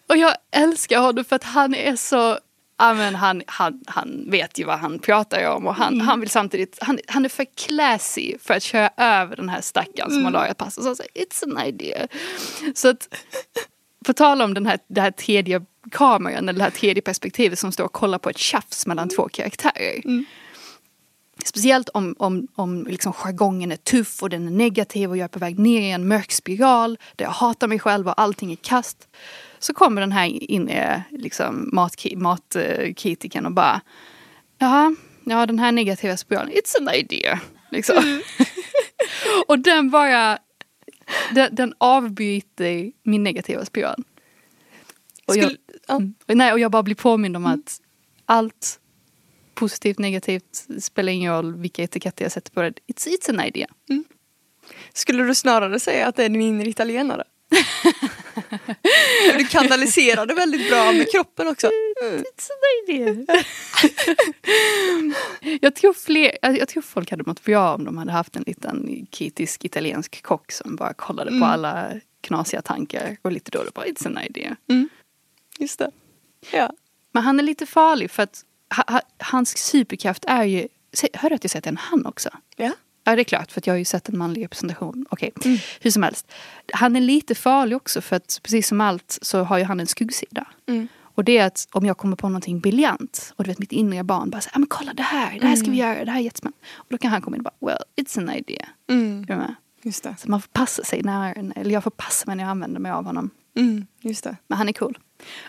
och 0.10 0.18
jag 0.18 0.36
älskar 0.52 1.00
honom 1.00 1.26
för 1.26 1.36
att 1.36 1.44
han 1.44 1.76
är 1.76 1.96
så 1.96 2.40
Ja, 2.78 2.94
men 2.94 3.16
han, 3.16 3.44
han, 3.48 3.82
han 3.88 4.26
vet 4.28 4.60
ju 4.60 4.64
vad 4.64 4.80
han 4.80 5.00
pratar 5.00 5.50
om 5.50 5.68
och 5.68 5.76
han, 5.76 6.02
han 6.02 6.20
vill 6.20 6.30
samtidigt, 6.30 6.78
han, 6.82 7.00
han 7.08 7.26
är 7.26 7.30
för 7.30 7.46
classy 7.56 8.38
för 8.38 8.54
att 8.54 8.64
köra 8.64 8.90
över 8.98 9.36
den 9.36 9.50
här 9.50 9.62
stackaren 9.62 10.12
som 10.12 10.24
har 10.26 10.32
lagat 10.32 10.58
pasta. 10.58 10.82
Så 10.82 10.88
han 10.88 10.96
säger 10.96 11.12
it's 11.12 11.44
an 11.44 11.68
idea. 11.68 12.08
Så 12.76 12.90
att, 12.90 13.16
på 14.06 14.14
tal 14.14 14.42
om 14.42 14.54
den 14.54 14.66
här, 14.66 14.80
det 14.88 15.02
här 15.02 15.12
tredje 15.12 15.62
kameran 15.92 16.50
eller 16.50 16.60
det 16.60 16.64
här 16.64 16.72
tredje 16.72 17.02
perspektivet 17.02 17.60
som 17.60 17.72
står 17.72 17.84
och 17.86 17.94
kollar 17.94 18.18
på 18.18 18.30
ett 18.30 18.38
tjafs 18.38 18.86
mellan 18.88 19.10
två 19.10 19.30
karaktärer. 19.30 20.26
Speciellt 21.48 21.90
om, 21.90 22.16
om, 22.20 22.48
om 22.56 22.86
liksom 22.86 23.14
jargongen 23.14 23.72
är 23.72 23.76
tuff 23.76 24.24
och 24.24 24.30
den 24.30 24.48
är 24.48 24.52
negativ 24.52 25.10
och 25.10 25.18
jag 25.18 25.24
är 25.24 25.28
på 25.28 25.40
väg 25.40 25.60
ner 25.60 25.82
i 25.82 25.92
en 25.92 26.08
mörk 26.08 26.32
spiral 26.32 26.98
där 27.16 27.26
jag 27.26 27.32
hatar 27.32 27.68
mig 27.68 27.80
själv 27.80 28.08
och 28.08 28.22
allting 28.22 28.52
är 28.52 28.56
kast. 28.56 29.08
Så 29.60 29.74
kommer 29.74 30.02
den 30.02 30.12
här 30.12 30.52
inne 30.52 31.04
liksom, 31.12 31.70
matkritikern 31.74 32.22
mat, 32.22 32.56
eh, 32.56 33.46
och 33.46 33.52
bara 33.52 33.82
Ja, 34.58 34.96
ja 35.24 35.46
den 35.46 35.60
här 35.60 35.72
negativa 35.72 36.18
spiralen, 36.18 36.54
it's 36.54 36.78
an 36.82 36.96
idea. 36.96 37.40
Liksom. 37.72 38.22
och 39.48 39.60
den 39.60 39.90
bara 39.90 40.38
den, 41.32 41.56
den 41.56 41.74
avbryter 41.78 42.92
min 43.04 43.24
negativa 43.24 43.66
spiral. 43.66 44.04
Och 45.26 45.38
jag, 45.38 45.44
Skulle, 45.44 45.58
ja. 45.88 45.96
Mm. 45.96 46.14
Och 46.28 46.38
Nej, 46.38 46.52
och 46.52 46.60
jag 46.60 46.72
bara 46.72 46.84
blir 46.84 46.96
påmind 46.96 47.38
om 47.38 47.46
att 47.46 47.82
allt 48.26 48.80
positivt, 49.62 50.00
negativt 50.00 50.66
spelar 50.80 51.14
ingen 51.14 51.34
roll 51.34 51.56
vilka 51.56 51.84
etiketter 51.84 52.26
jag 52.26 52.32
sätter 52.32 52.52
på 52.52 52.62
det. 52.62 52.74
It's, 52.88 53.08
it's 53.08 53.30
an 53.30 53.46
idea. 53.46 53.68
Skulle 54.94 55.24
du 55.24 55.36
snarare 55.36 55.80
säga 55.80 56.08
att 56.08 56.16
det 56.16 56.24
är 56.26 56.30
din 56.30 56.42
inre 56.42 56.70
italienare? 56.70 57.24
Du 59.38 59.46
kanaliserade 59.46 60.34
väldigt 60.34 60.70
bra 60.70 60.92
med 60.92 61.12
kroppen 61.12 61.48
också. 61.48 61.68
It's 61.68 62.50
an 62.52 62.90
idea. 62.90 63.26
jag, 65.62 65.76
tror 65.76 65.94
fler, 65.94 66.38
jag, 66.42 66.68
tror 66.68 66.82
folk 66.84 67.12
hade 67.12 67.24
mått 67.24 67.44
bra 67.44 67.76
om 67.76 67.84
de 67.84 67.98
hade 67.98 68.12
haft 68.12 68.36
en 68.36 68.44
liten 68.48 69.06
kritisk 69.12 69.66
italiensk 69.66 70.24
kock 70.24 70.52
som 70.52 70.76
bara 70.76 70.94
kollade 70.94 71.30
Mm. 71.30 71.42
på 71.42 71.46
alla 71.48 71.92
knasiga 72.22 72.62
tankar 72.62 73.18
och 73.22 73.32
lite 73.32 73.52
då 73.52 73.60
och 73.60 73.66
då 73.66 73.72
bara 73.76 73.86
it's 73.86 74.08
an 74.08 74.20
idea. 74.30 74.56
Just 75.60 75.80
det. 75.80 75.92
Ja. 76.52 76.74
Men 77.12 77.24
han 77.24 77.40
är 77.40 77.44
lite 77.44 77.66
farlig 77.66 78.12
för 78.12 78.24
att 78.24 78.46
ha, 78.76 78.84
ha, 78.88 79.02
hans 79.18 79.58
superkraft 79.58 80.26
är 80.28 80.44
ju, 80.44 80.68
hör 81.14 81.30
du 81.30 81.36
att 81.36 81.44
jag 81.44 81.52
säger 81.52 81.60
att 81.60 81.64
det 81.64 81.68
är 81.68 81.72
en 81.72 81.78
han 81.78 82.06
också? 82.06 82.30
Ja. 82.56 82.72
Ja 83.04 83.16
det 83.16 83.22
är 83.22 83.24
klart 83.24 83.52
för 83.52 83.62
jag 83.66 83.74
har 83.74 83.78
ju 83.80 83.86
sett 83.86 84.10
en 84.10 84.18
manlig 84.18 84.44
representation. 84.44 85.06
Okej, 85.10 85.32
Mm. 85.46 85.58
hur 85.82 85.92
som 85.92 86.04
helst. 86.04 86.32
Han 86.74 86.96
är 86.96 87.02
lite 87.02 87.36
farlig 87.36 87.78
också 87.78 88.02
för 88.02 88.16
att 88.16 88.40
precis 88.44 88.68
som 88.68 88.82
allt 88.82 89.20
så 89.22 89.44
har 89.44 89.58
ju 89.58 89.64
han 89.64 89.80
en 89.80 89.88
skuggsida. 89.88 90.48
Mm. 90.68 90.88
Och 91.16 91.24
det 91.24 91.38
är 91.38 91.46
att 91.46 91.68
om 91.72 91.86
jag 91.86 91.98
kommer 91.98 92.16
på 92.16 92.30
någonting 92.30 92.60
briljant 92.60 93.34
och 93.36 93.44
du 93.44 93.48
vet 93.48 93.60
mitt 93.60 93.72
inre 93.72 94.04
barn 94.04 94.30
bara 94.30 94.42
säger 94.42 94.56
ah, 94.58 94.60
men 94.60 94.68
kolla 94.68 94.94
det 94.94 95.04
här, 95.04 95.40
det 95.40 95.48
här 95.48 95.56
ska 95.56 95.72
vi 95.72 95.78
göra, 95.78 96.06
det 96.06 96.12
här 96.12 96.20
är 96.20 96.24
jättespännande. 96.24 96.58
Och 96.74 96.86
då 96.90 96.98
kan 96.98 97.12
han 97.12 97.22
komma 97.22 97.36
in 97.36 97.46
och 97.46 97.52
bara 97.60 97.72
well 97.72 97.84
it's 98.02 98.18
an 98.20 98.30
idea. 98.36 98.68
Mm. 98.90 99.22
Är 99.22 99.26
du 99.26 99.36
med? 99.36 99.56
Just 99.84 100.04
det. 100.04 100.16
Så 100.20 100.30
man 100.32 100.42
får 100.42 100.50
passa 100.50 100.84
sig 100.84 101.02
när, 101.04 101.52
eller 101.60 101.72
jag 101.72 101.84
får 101.84 101.92
passa 101.92 102.24
mig 102.28 102.36
när 102.36 102.44
jag 102.44 102.52
använder 102.52 102.80
mig 102.80 102.92
av 102.92 103.06
honom. 103.06 103.30
Mm. 103.58 103.86
Just 104.02 104.24
det. 104.24 104.36
Men 104.48 104.58
han 104.58 104.70
är 104.70 104.74
cool. 104.74 104.98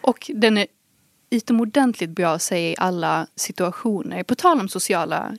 Och 0.00 0.30
den 0.34 0.58
är 0.58 0.66
utomordentligt 1.32 2.10
bra 2.10 2.34
att 2.34 2.42
säga 2.42 2.70
i 2.70 2.74
alla 2.78 3.26
situationer. 3.36 4.22
På 4.22 4.34
tal 4.34 4.60
om 4.60 4.68
sociala 4.68 5.38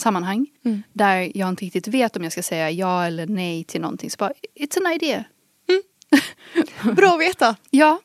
sammanhang. 0.00 0.46
Mm. 0.64 0.82
Där 0.92 1.32
jag 1.34 1.48
inte 1.48 1.64
riktigt 1.64 1.88
vet 1.88 2.16
om 2.16 2.22
jag 2.22 2.32
ska 2.32 2.42
säga 2.42 2.70
ja 2.70 3.06
eller 3.06 3.26
nej 3.26 3.64
till 3.64 3.80
någonting. 3.80 4.10
Så 4.10 4.16
bara, 4.16 4.32
it's 4.54 4.86
an 4.86 4.92
idea. 4.92 5.24
Bra 6.96 7.14
att 7.14 7.20
veta 7.20 7.56
Ja, 7.70 8.00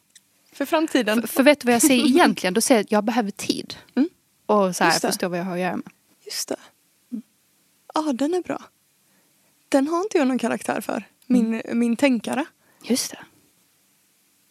för 0.54 0.66
framtiden. 0.66 1.22
för, 1.22 1.28
för 1.28 1.44
vet 1.44 1.60
du 1.60 1.66
vad 1.66 1.76
jag 1.76 1.82
säger 1.82 2.06
egentligen? 2.06 2.54
Då 2.54 2.62
säger 2.62 2.80
jag 2.80 2.86
att 2.86 2.92
jag 2.92 3.04
behöver 3.04 3.32
tid. 3.32 3.76
Mm. 3.96 4.10
Och 4.46 4.76
så 4.76 4.84
här 4.84 5.00
förstå 5.00 5.30
vad 5.30 5.40
jag 5.40 5.44
har 5.44 5.54
att 5.54 5.60
göra 5.60 5.76
med. 5.76 5.90
Just 6.26 6.50
det. 6.50 6.56
Ja, 7.94 8.14
den 8.14 8.34
är 8.34 8.42
bra. 8.42 8.64
Den 9.70 9.88
har 9.88 10.02
inte 10.02 10.18
jag 10.18 10.28
någon 10.28 10.38
karaktär 10.38 10.82
för. 10.82 11.04
Min, 11.26 11.62
min 11.74 11.96
tänkare. 11.96 12.46
Just 12.84 13.12
det. 13.12 13.20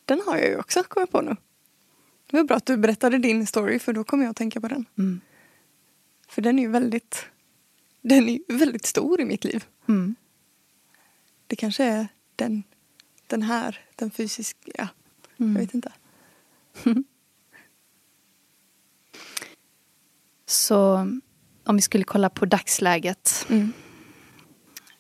Den 0.05 0.23
har 0.27 0.37
jag 0.37 0.49
ju 0.49 0.59
också, 0.59 0.85
jag 0.97 1.11
på 1.11 1.21
nu. 1.21 1.37
Det 2.31 2.37
var 2.37 2.45
bra 2.45 2.57
att 2.57 2.67
du 2.67 2.77
berättade 2.77 3.19
din 3.19 3.47
story 3.47 3.79
för 3.79 3.93
då 3.93 4.05
kommer 4.05 4.25
jag 4.25 4.31
att 4.31 4.37
tänka 4.37 4.61
på 4.61 4.69
den. 4.69 4.85
Mm. 4.99 5.21
För 6.29 6.43
den 6.43 6.59
är 6.59 6.63
ju 6.63 6.69
väldigt, 6.69 7.27
den 8.03 8.29
är 8.29 8.59
väldigt 8.59 8.87
stor 8.87 9.21
i 9.21 9.25
mitt 9.25 9.45
liv. 9.45 9.65
Mm. 9.89 10.15
Det 11.47 11.57
kanske 11.57 11.85
är 11.85 12.09
den, 12.37 12.63
den 13.27 13.43
här, 13.43 13.81
den 13.97 14.11
fysiska, 14.11 14.71
ja, 14.75 14.89
Mm. 15.41 15.53
jag 15.57 15.61
vet 15.61 15.75
inte. 15.75 15.93
Så 20.47 20.95
om 21.65 21.77
vi 21.77 21.83
skulle 21.83 22.05
kolla 22.05 22.31
på 22.31 22.45
dagsläget. 22.47 23.47
Mm. 23.49 23.73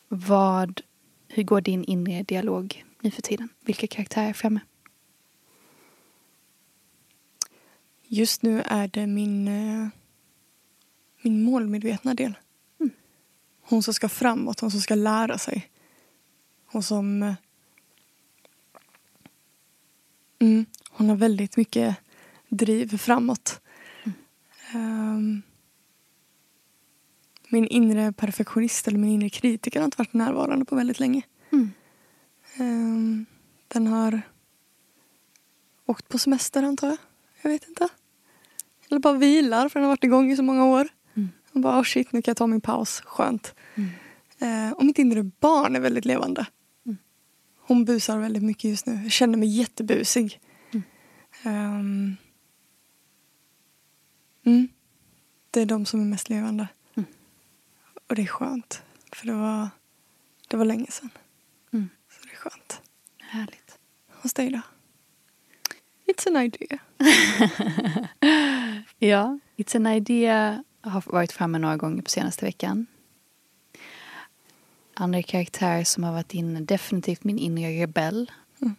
Vad, 0.08 0.80
hur 1.28 1.42
går 1.42 1.60
din 1.60 1.84
inre 1.84 2.22
dialog 2.22 2.84
nu 3.00 3.10
för 3.10 3.22
tiden? 3.22 3.48
Vilka 3.60 3.86
karaktärer 3.86 4.28
är 4.28 4.32
framme? 4.32 4.60
Just 8.12 8.42
nu 8.42 8.62
är 8.66 8.88
det 8.88 9.07
min, 9.07 9.49
eh, 9.49 9.88
min 11.23 11.42
målmedvetna 11.42 12.14
del. 12.14 12.38
Mm. 12.81 12.90
Hon 13.62 13.83
som 13.83 13.94
ska 13.94 14.09
framåt, 14.09 14.61
hon 14.61 14.70
som 14.70 14.81
ska 14.81 14.94
lära 14.94 15.38
sig. 15.38 15.70
Hon 16.66 16.83
som... 16.83 17.23
eh, 17.23 17.35
Mm, 20.42 20.66
hon 20.90 21.09
har 21.09 21.16
väldigt 21.16 21.57
mycket 21.57 21.96
driv 22.49 22.99
framåt. 22.99 23.61
Ehm, 24.75 25.42
min 27.49 27.66
inre 27.66 28.12
perfektionist 28.12 28.88
eller 28.88 28.99
min 28.99 29.11
inre 29.11 29.31
kritiker 29.31 29.81
har 29.81 29.85
inte 29.85 29.99
varit 29.99 30.12
närvarande 30.12 30.64
på 30.64 30.77
väldigt 30.77 31.01
länge. 31.01 31.23
Mm. 31.51 31.73
Ehm, 32.57 33.27
den 33.68 33.87
har 33.87 34.23
åkt 35.87 36.09
på 36.09 36.18
semester 36.18 36.62
antar 36.62 36.88
jag. 36.88 36.99
Jag 37.42 37.51
vet 37.51 37.68
inte. 37.68 37.88
Eller 38.90 39.00
bara 39.00 39.14
vilar 39.14 39.68
för 39.68 39.81
den 39.81 39.85
har 39.85 39.92
varit 39.92 40.05
igång 40.05 40.31
i 40.31 40.37
så 40.37 40.42
många 40.42 40.64
år. 40.64 40.88
Mm. 41.14 41.29
Och 41.53 41.61
bara 41.61 41.81
oh 41.81 41.85
shit 41.85 42.12
nu 42.12 42.22
kan 42.22 42.31
jag 42.31 42.37
ta 42.37 42.46
min 42.46 42.61
paus. 42.61 43.00
Skönt. 43.05 43.55
Mm. 43.74 43.90
Eh, 44.38 44.72
och 44.72 44.85
mitt 44.85 44.98
inre 44.98 45.22
barn 45.22 45.76
är 45.76 45.81
väldigt 45.81 46.05
levande. 46.05 46.46
Mm. 46.87 46.98
Hon 47.59 47.85
busar 47.85 48.18
väldigt 48.18 48.42
mycket 48.42 48.70
just 48.70 48.87
nu. 48.87 49.00
Jag 49.03 49.12
känner 49.12 49.38
mig 49.38 49.48
jättebusig. 49.48 50.40
Mm. 54.44 54.68
Det 55.50 55.61
är 55.61 55.66
de 55.66 55.87
som 55.87 56.00
är 56.00 56.05
mest 56.05 56.29
levande. 56.29 56.68
Mm. 56.94 57.07
Och 58.09 58.14
det 58.14 58.22
är 58.22 58.26
skönt. 58.26 58.83
För 59.12 59.26
det 59.26 59.33
var, 59.33 59.68
det 60.48 60.57
var 60.57 60.64
länge 60.64 60.90
sedan. 60.90 61.11
Så 62.11 62.26
det 62.26 62.33
är 62.33 62.37
skönt. 62.37 62.81
Härligt. 63.18 63.79
Hos 64.22 64.35
dig 64.35 64.50
då? 64.50 64.61
It's 66.07 66.29
an 66.29 66.37
idea. 66.37 66.79
Ja, 69.02 69.38
It's 69.56 69.76
an 69.76 69.86
idea 69.86 70.64
har 70.80 71.02
varit 71.06 71.32
framme 71.32 71.58
några 71.58 71.76
gånger 71.76 72.02
på 72.02 72.10
senaste 72.10 72.44
veckan. 72.44 72.86
Andra 74.94 75.22
karaktärer 75.22 75.84
som 75.84 76.04
har 76.04 76.12
varit 76.12 76.34
inne, 76.34 76.60
definitivt 76.60 77.24
min 77.24 77.38
inre 77.38 77.82
rebell. 77.82 78.30
Mm. 78.62 78.74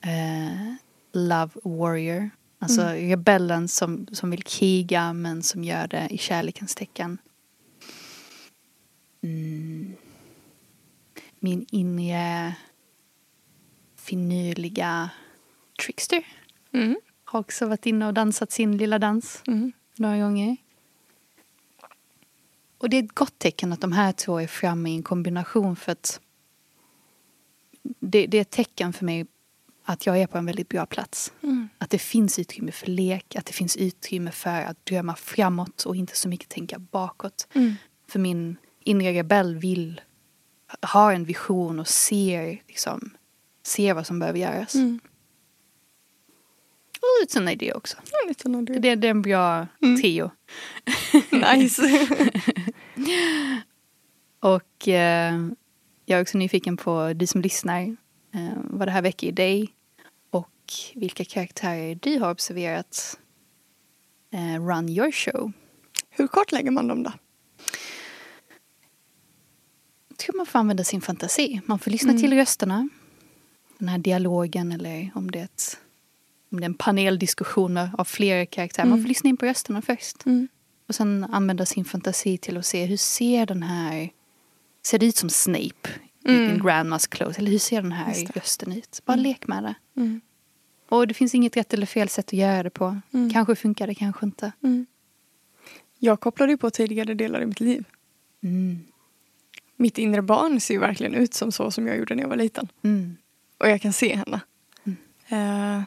Eh, 0.00 0.74
love 1.12 1.52
warrior. 1.62 2.30
Alltså 2.58 2.82
rebellen 2.82 3.68
som, 3.68 4.06
som 4.12 4.30
vill 4.30 4.42
kriga 4.42 5.12
men 5.12 5.42
som 5.42 5.64
gör 5.64 5.86
det 5.86 6.08
i 6.10 6.18
kärlekens 6.18 6.74
tecken. 6.74 7.18
Mm. 9.22 9.92
Min 11.40 11.66
inre 11.70 12.54
finurliga 13.96 15.10
trickster 15.82 16.24
Mm. 16.72 16.96
Har 17.26 17.40
också 17.40 17.66
varit 17.66 17.86
inne 17.86 18.06
och 18.06 18.14
dansat 18.14 18.52
sin 18.52 18.76
lilla 18.76 18.98
dans 18.98 19.42
Mm. 19.46 19.72
några 19.96 20.18
gånger. 20.18 20.56
Och 22.78 22.90
det 22.90 22.96
är 22.96 23.02
ett 23.02 23.14
gott 23.14 23.38
tecken 23.38 23.72
att 23.72 23.80
de 23.80 23.92
här 23.92 24.12
två 24.12 24.38
är 24.38 24.46
framme 24.46 24.90
i 24.90 24.94
en 24.94 25.02
kombination 25.02 25.76
för 25.76 25.92
att 25.92 26.20
det, 27.82 28.26
det 28.26 28.36
är 28.36 28.42
ett 28.42 28.50
tecken 28.50 28.92
för 28.92 29.04
mig 29.04 29.26
att 29.84 30.06
jag 30.06 30.18
är 30.18 30.26
på 30.26 30.38
en 30.38 30.46
väldigt 30.46 30.68
bra 30.68 30.86
plats. 30.86 31.32
Mm. 31.42 31.68
Att 31.78 31.90
det 31.90 31.98
finns 31.98 32.38
utrymme 32.38 32.72
för 32.72 32.86
lek, 32.86 33.36
att 33.36 33.46
det 33.46 33.52
finns 33.52 33.76
utrymme 33.76 34.30
för 34.30 34.62
att 34.62 34.86
drömma 34.86 35.16
framåt 35.16 35.84
och 35.84 35.96
inte 35.96 36.16
så 36.16 36.28
mycket 36.28 36.48
tänka 36.48 36.78
bakåt. 36.78 37.48
Mm. 37.52 37.74
För 38.08 38.18
min 38.18 38.56
inre 38.80 39.12
rebell 39.12 39.56
vill 39.56 40.00
ha 40.92 41.12
en 41.12 41.24
vision 41.24 41.80
och 41.80 41.88
ser, 41.88 42.62
liksom, 42.68 43.10
ser 43.62 43.94
vad 43.94 44.06
som 44.06 44.18
behöver 44.18 44.38
göras. 44.38 44.74
Mm. 44.74 45.00
Och 47.00 47.26
it's 47.26 47.38
an 47.38 47.48
idé 47.48 47.72
också. 47.72 47.96
Ja, 48.12 48.28
lite 48.28 48.48
an 48.48 48.54
idea. 48.54 48.78
Det, 48.80 48.94
det 48.94 49.06
är 49.06 49.10
en 49.10 49.22
bra 49.22 49.66
Mm. 49.82 50.00
trio. 50.00 50.30
Nice. 51.56 51.82
Och 54.40 54.88
eh, 54.88 55.34
jag 56.04 56.18
är 56.18 56.22
också 56.22 56.38
nyfiken 56.38 56.76
på 56.76 57.12
du 57.12 57.26
som 57.26 57.40
lyssnar. 57.40 57.80
Eh, 58.34 58.50
vad 58.64 58.88
det 58.88 58.92
här 58.92 59.02
väcker 59.02 59.26
i 59.26 59.30
dig. 59.30 59.68
Och 60.30 60.72
vilka 60.94 61.24
karaktärer 61.24 61.98
du 62.02 62.18
har 62.18 62.30
observerat 62.30 63.18
eh, 64.32 64.66
run 64.66 64.88
your 64.88 65.10
show. 65.12 65.52
Hur 66.10 66.26
kartlägger 66.28 66.70
man 66.70 66.88
dem 66.88 67.02
då? 67.02 67.12
Jag 70.08 70.18
tror 70.18 70.36
man 70.36 70.46
får 70.46 70.58
använda 70.58 70.84
sin 70.84 71.00
fantasi. 71.00 71.60
Man 71.66 71.78
får 71.78 71.90
lyssna 71.90 72.10
Mm. 72.10 72.22
till 72.22 72.34
rösterna. 72.34 72.88
Den 73.78 73.88
här 73.88 73.98
dialogen 73.98 74.72
eller 74.72 75.10
om 75.14 75.30
det 75.30 75.38
är, 75.38 75.44
ett, 75.44 75.78
en 76.50 76.74
paneldiskussion 76.74 77.76
av 77.98 78.04
flera 78.04 78.46
karaktärer. 78.46 78.86
Man 78.86 78.92
Mm. 78.92 79.04
får 79.04 79.08
lyssna 79.08 79.28
in 79.30 79.36
på 79.36 79.46
rösterna 79.46 79.82
först. 79.82 80.26
Mm. 80.26 80.48
Och 80.88 80.94
sen 80.94 81.24
använda 81.32 81.66
sin 81.66 81.84
fantasi 81.84 82.38
till 82.38 82.56
att 82.56 82.66
se 82.66 82.84
hur 82.84 82.96
ser 82.96 83.46
den 83.46 83.62
här... 83.62 84.10
Ser 84.82 84.98
det 84.98 85.06
ut 85.06 85.16
som 85.16 85.30
Snape 85.30 85.88
i 86.24 86.30
Mm. 86.30 86.50
in 86.54 86.62
Grandmas 86.64 87.06
clothes? 87.06 87.38
Eller 87.38 87.50
hur 87.50 87.58
ser 87.58 87.82
den 87.82 87.92
här 87.92 88.14
rösten 88.34 88.72
ut? 88.72 89.02
Bara 89.04 89.12
Mm. 89.12 89.22
lek 89.24 89.46
med 89.46 89.62
det. 89.62 89.74
Mm. 90.00 90.20
Och 90.88 91.06
det 91.06 91.14
finns 91.14 91.34
inget 91.34 91.56
rätt 91.56 91.74
eller 91.74 91.86
fel 91.86 92.08
sätt 92.08 92.26
att 92.26 92.32
göra 92.32 92.62
det 92.62 92.70
på. 92.70 93.00
Mm. 93.12 93.30
Kanske 93.30 93.54
funkar 93.56 93.86
det, 93.86 93.94
kanske 93.94 94.26
inte. 94.26 94.52
Mm. 94.62 94.86
Jag 95.98 96.20
kopplade 96.20 96.52
ju 96.52 96.58
på 96.58 96.70
tidigare 96.70 97.14
delar 97.14 97.42
i 97.42 97.46
mitt 97.46 97.60
liv. 97.60 97.84
Mm. 98.42 98.78
Mitt 99.76 99.98
inre 99.98 100.22
barn 100.22 100.60
ser 100.60 100.74
ju 100.74 100.80
verkligen 100.80 101.14
ut 101.14 101.34
som 101.34 101.52
så 101.52 101.70
som 101.70 101.86
jag 101.86 101.96
gjorde 101.98 102.14
när 102.14 102.22
jag 102.22 102.28
var 102.28 102.36
liten. 102.36 102.68
Mm. 102.82 103.16
Och 103.58 103.68
jag 103.68 103.82
kan 103.82 103.92
se 103.92 104.16
henne. 104.16 104.40
Mm. 104.84 105.84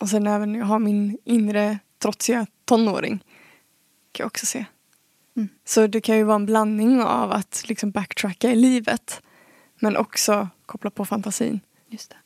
Och 0.00 0.08
sen 0.08 0.26
även 0.26 0.54
jag 0.54 0.66
har 0.66 0.78
min 0.78 1.18
inre 1.24 1.78
trotsiga 1.98 2.46
tonåring. 2.64 3.18
Kan 4.12 4.24
jag 4.24 4.26
också 4.26 4.46
se. 4.46 4.64
Mm. 5.36 5.48
Så 5.64 5.86
det 5.86 6.00
kan 6.00 6.16
ju 6.16 6.24
vara 6.24 6.36
en 6.36 6.46
blandning 6.46 7.02
av 7.02 7.32
att 7.32 7.64
liksom 7.66 7.90
backtracka 7.90 8.50
i 8.50 8.56
livet. 8.56 9.22
Men 9.80 9.96
också 9.96 10.48
koppla 10.66 10.90
på 10.90 11.04
fantasin. 11.04 11.60
Just 11.88 12.10
det. 12.10 12.16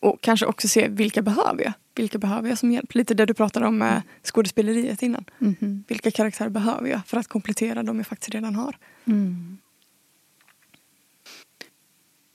Och 0.00 0.20
kanske 0.20 0.46
också 0.46 0.68
se 0.68 0.88
vilka 0.88 1.22
behöver 1.22 1.64
jag? 1.64 1.72
Vilka 1.94 2.18
behöver 2.18 2.48
jag 2.48 2.58
som 2.58 2.72
hjälp? 2.72 2.94
Lite 2.94 3.14
det 3.14 3.26
du 3.26 3.34
pratade 3.34 3.66
om 3.66 3.78
med 3.78 4.02
skådespeleriet 4.22 5.02
innan. 5.02 5.24
Mhm. 5.38 5.84
Vilka 5.88 6.10
karaktärer 6.10 6.48
behöver 6.48 6.88
jag 6.88 7.06
för 7.06 7.16
att 7.16 7.28
komplettera 7.28 7.82
de 7.82 7.96
jag 7.96 8.06
faktiskt 8.06 8.30
redan 8.30 8.54
har? 8.54 8.78
Mm. 9.04 9.58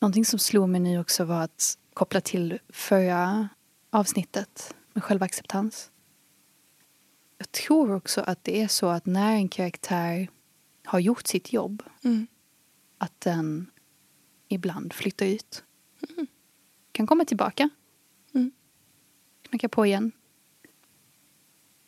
Någonting 0.01 0.25
som 0.25 0.39
slog 0.39 0.69
mig 0.69 0.81
nu 0.81 0.99
också 0.99 1.25
var 1.25 1.41
att 1.41 1.77
koppla 1.93 2.21
till 2.21 2.59
förra 2.69 3.49
avsnittet 3.91 4.75
med 4.93 5.03
självacceptans. 5.03 5.91
Jag 7.37 7.51
tror 7.51 7.91
också 7.95 8.21
att 8.21 8.43
det 8.43 8.61
är 8.61 8.67
så 8.67 8.87
att 8.87 9.05
när 9.05 9.35
en 9.35 9.49
karaktär 9.49 10.27
har 10.85 10.99
gjort 10.99 11.27
sitt 11.27 11.53
jobb 11.53 11.83
Mm. 12.03 12.27
att 12.97 13.21
den 13.21 13.71
ibland 14.47 14.93
flyttar 14.93 15.25
ut. 15.25 15.63
Kan 16.91 17.07
komma 17.07 17.25
tillbaka. 17.25 17.69
Mm. 18.33 18.51
Knacka 19.41 19.69
på 19.69 19.85
igen. 19.85 20.11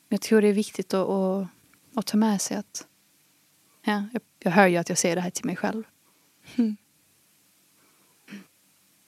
Men 0.08 0.16
jag 0.16 0.22
tror 0.22 0.42
det 0.42 0.48
är 0.48 0.54
viktigt 0.54 0.94
att, 0.94 1.10
att, 1.10 1.48
att 1.94 2.06
ta 2.06 2.18
med 2.18 2.42
sig 2.42 2.58
att 2.58 2.88
ja, 3.82 4.04
jag, 4.14 4.22
jag 4.40 4.52
hör 4.52 4.68
ju 4.68 4.78
att 4.78 4.90
jag 4.90 4.98
säger 4.98 5.16
det 5.16 5.22
här 5.22 5.30
till 5.30 5.46
mig 5.46 5.56
själv. 5.56 5.84
Mm. 6.56 6.78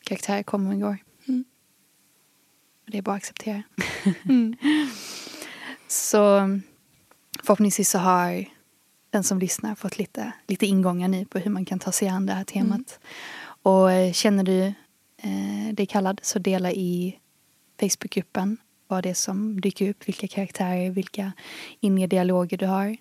Karaktärer 0.04 0.44
kommer 0.44 0.74
och 0.74 0.80
går. 0.80 1.05
Mm. 2.88 2.92
Det 2.92 2.98
är 2.98 3.02
bara 3.02 3.16
att 3.16 3.22
acceptera. 3.22 3.64
Mm. 4.26 4.56
Så 5.88 6.20
förhoppningsvis 7.44 7.90
så 7.90 7.98
har 7.98 8.46
den 9.10 9.24
som 9.24 9.40
lyssnar 9.40 9.76
fått 9.76 9.98
lite, 9.98 10.32
lite 10.48 10.66
ingångar 10.66 11.08
nu 11.08 11.26
på 11.26 11.40
hur 11.40 11.52
man 11.52 11.66
kan 11.66 11.80
ta 11.80 11.92
sig 11.92 12.08
an 12.08 12.26
det 12.26 12.34
här 12.34 12.44
temat. 12.44 13.00
Och 13.44 13.92
eh, 13.92 14.14
känner 14.14 14.44
du 14.44 14.62
eh, 15.18 15.74
dig 15.74 15.86
kallad 15.86 16.20
så 16.24 16.40
dela 16.40 16.72
i 16.72 17.20
Facebookgruppen 17.80 18.58
vad 18.88 19.04
det 19.04 19.10
är 19.10 19.14
som 19.14 19.62
dyker 19.62 19.90
upp, 19.90 20.08
vilka 20.08 20.28
karaktärer, 20.28 20.90
vilka 20.90 21.32
inre 21.80 22.08
dialoger 22.08 22.58
du 22.58 22.66
har. 22.66 22.98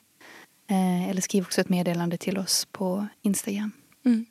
Eh, 0.70 1.08
eller 1.08 1.20
skriv 1.20 1.44
också 1.44 1.60
ett 1.60 1.68
meddelande 1.68 2.16
till 2.16 2.38
oss 2.38 2.68
på 2.72 3.06
Instagram. 3.22 3.72
Mm. 4.04 4.26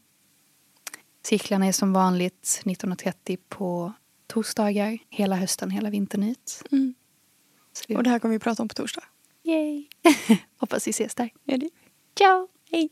Cirklarna 1.25 1.65
är 1.65 1.71
som 1.71 1.93
vanligt 1.93 2.61
19.30 2.63 3.37
på 3.49 3.93
torsdagar, 4.33 4.97
hela 5.09 5.35
hösten, 5.35 5.69
hela 5.71 5.89
vintern 5.89 6.23
ut. 6.23 6.63
Mm. 6.71 6.93
Det, 7.87 7.95
Och 7.95 8.03
det 8.03 8.09
här 8.09 8.19
kommer 8.19 8.33
vi 8.35 8.39
prata 8.39 8.61
om 8.61 8.67
på 8.67 8.73
torsdag. 8.75 9.03
yay! 9.43 9.87
Hoppas 10.57 10.87
vi 10.87 10.91
ses 10.91 11.15
där. 11.15 11.29
Är 11.45 11.57
det? 11.57 11.69
Ciao! 12.17 12.47
Hej! 12.71 12.89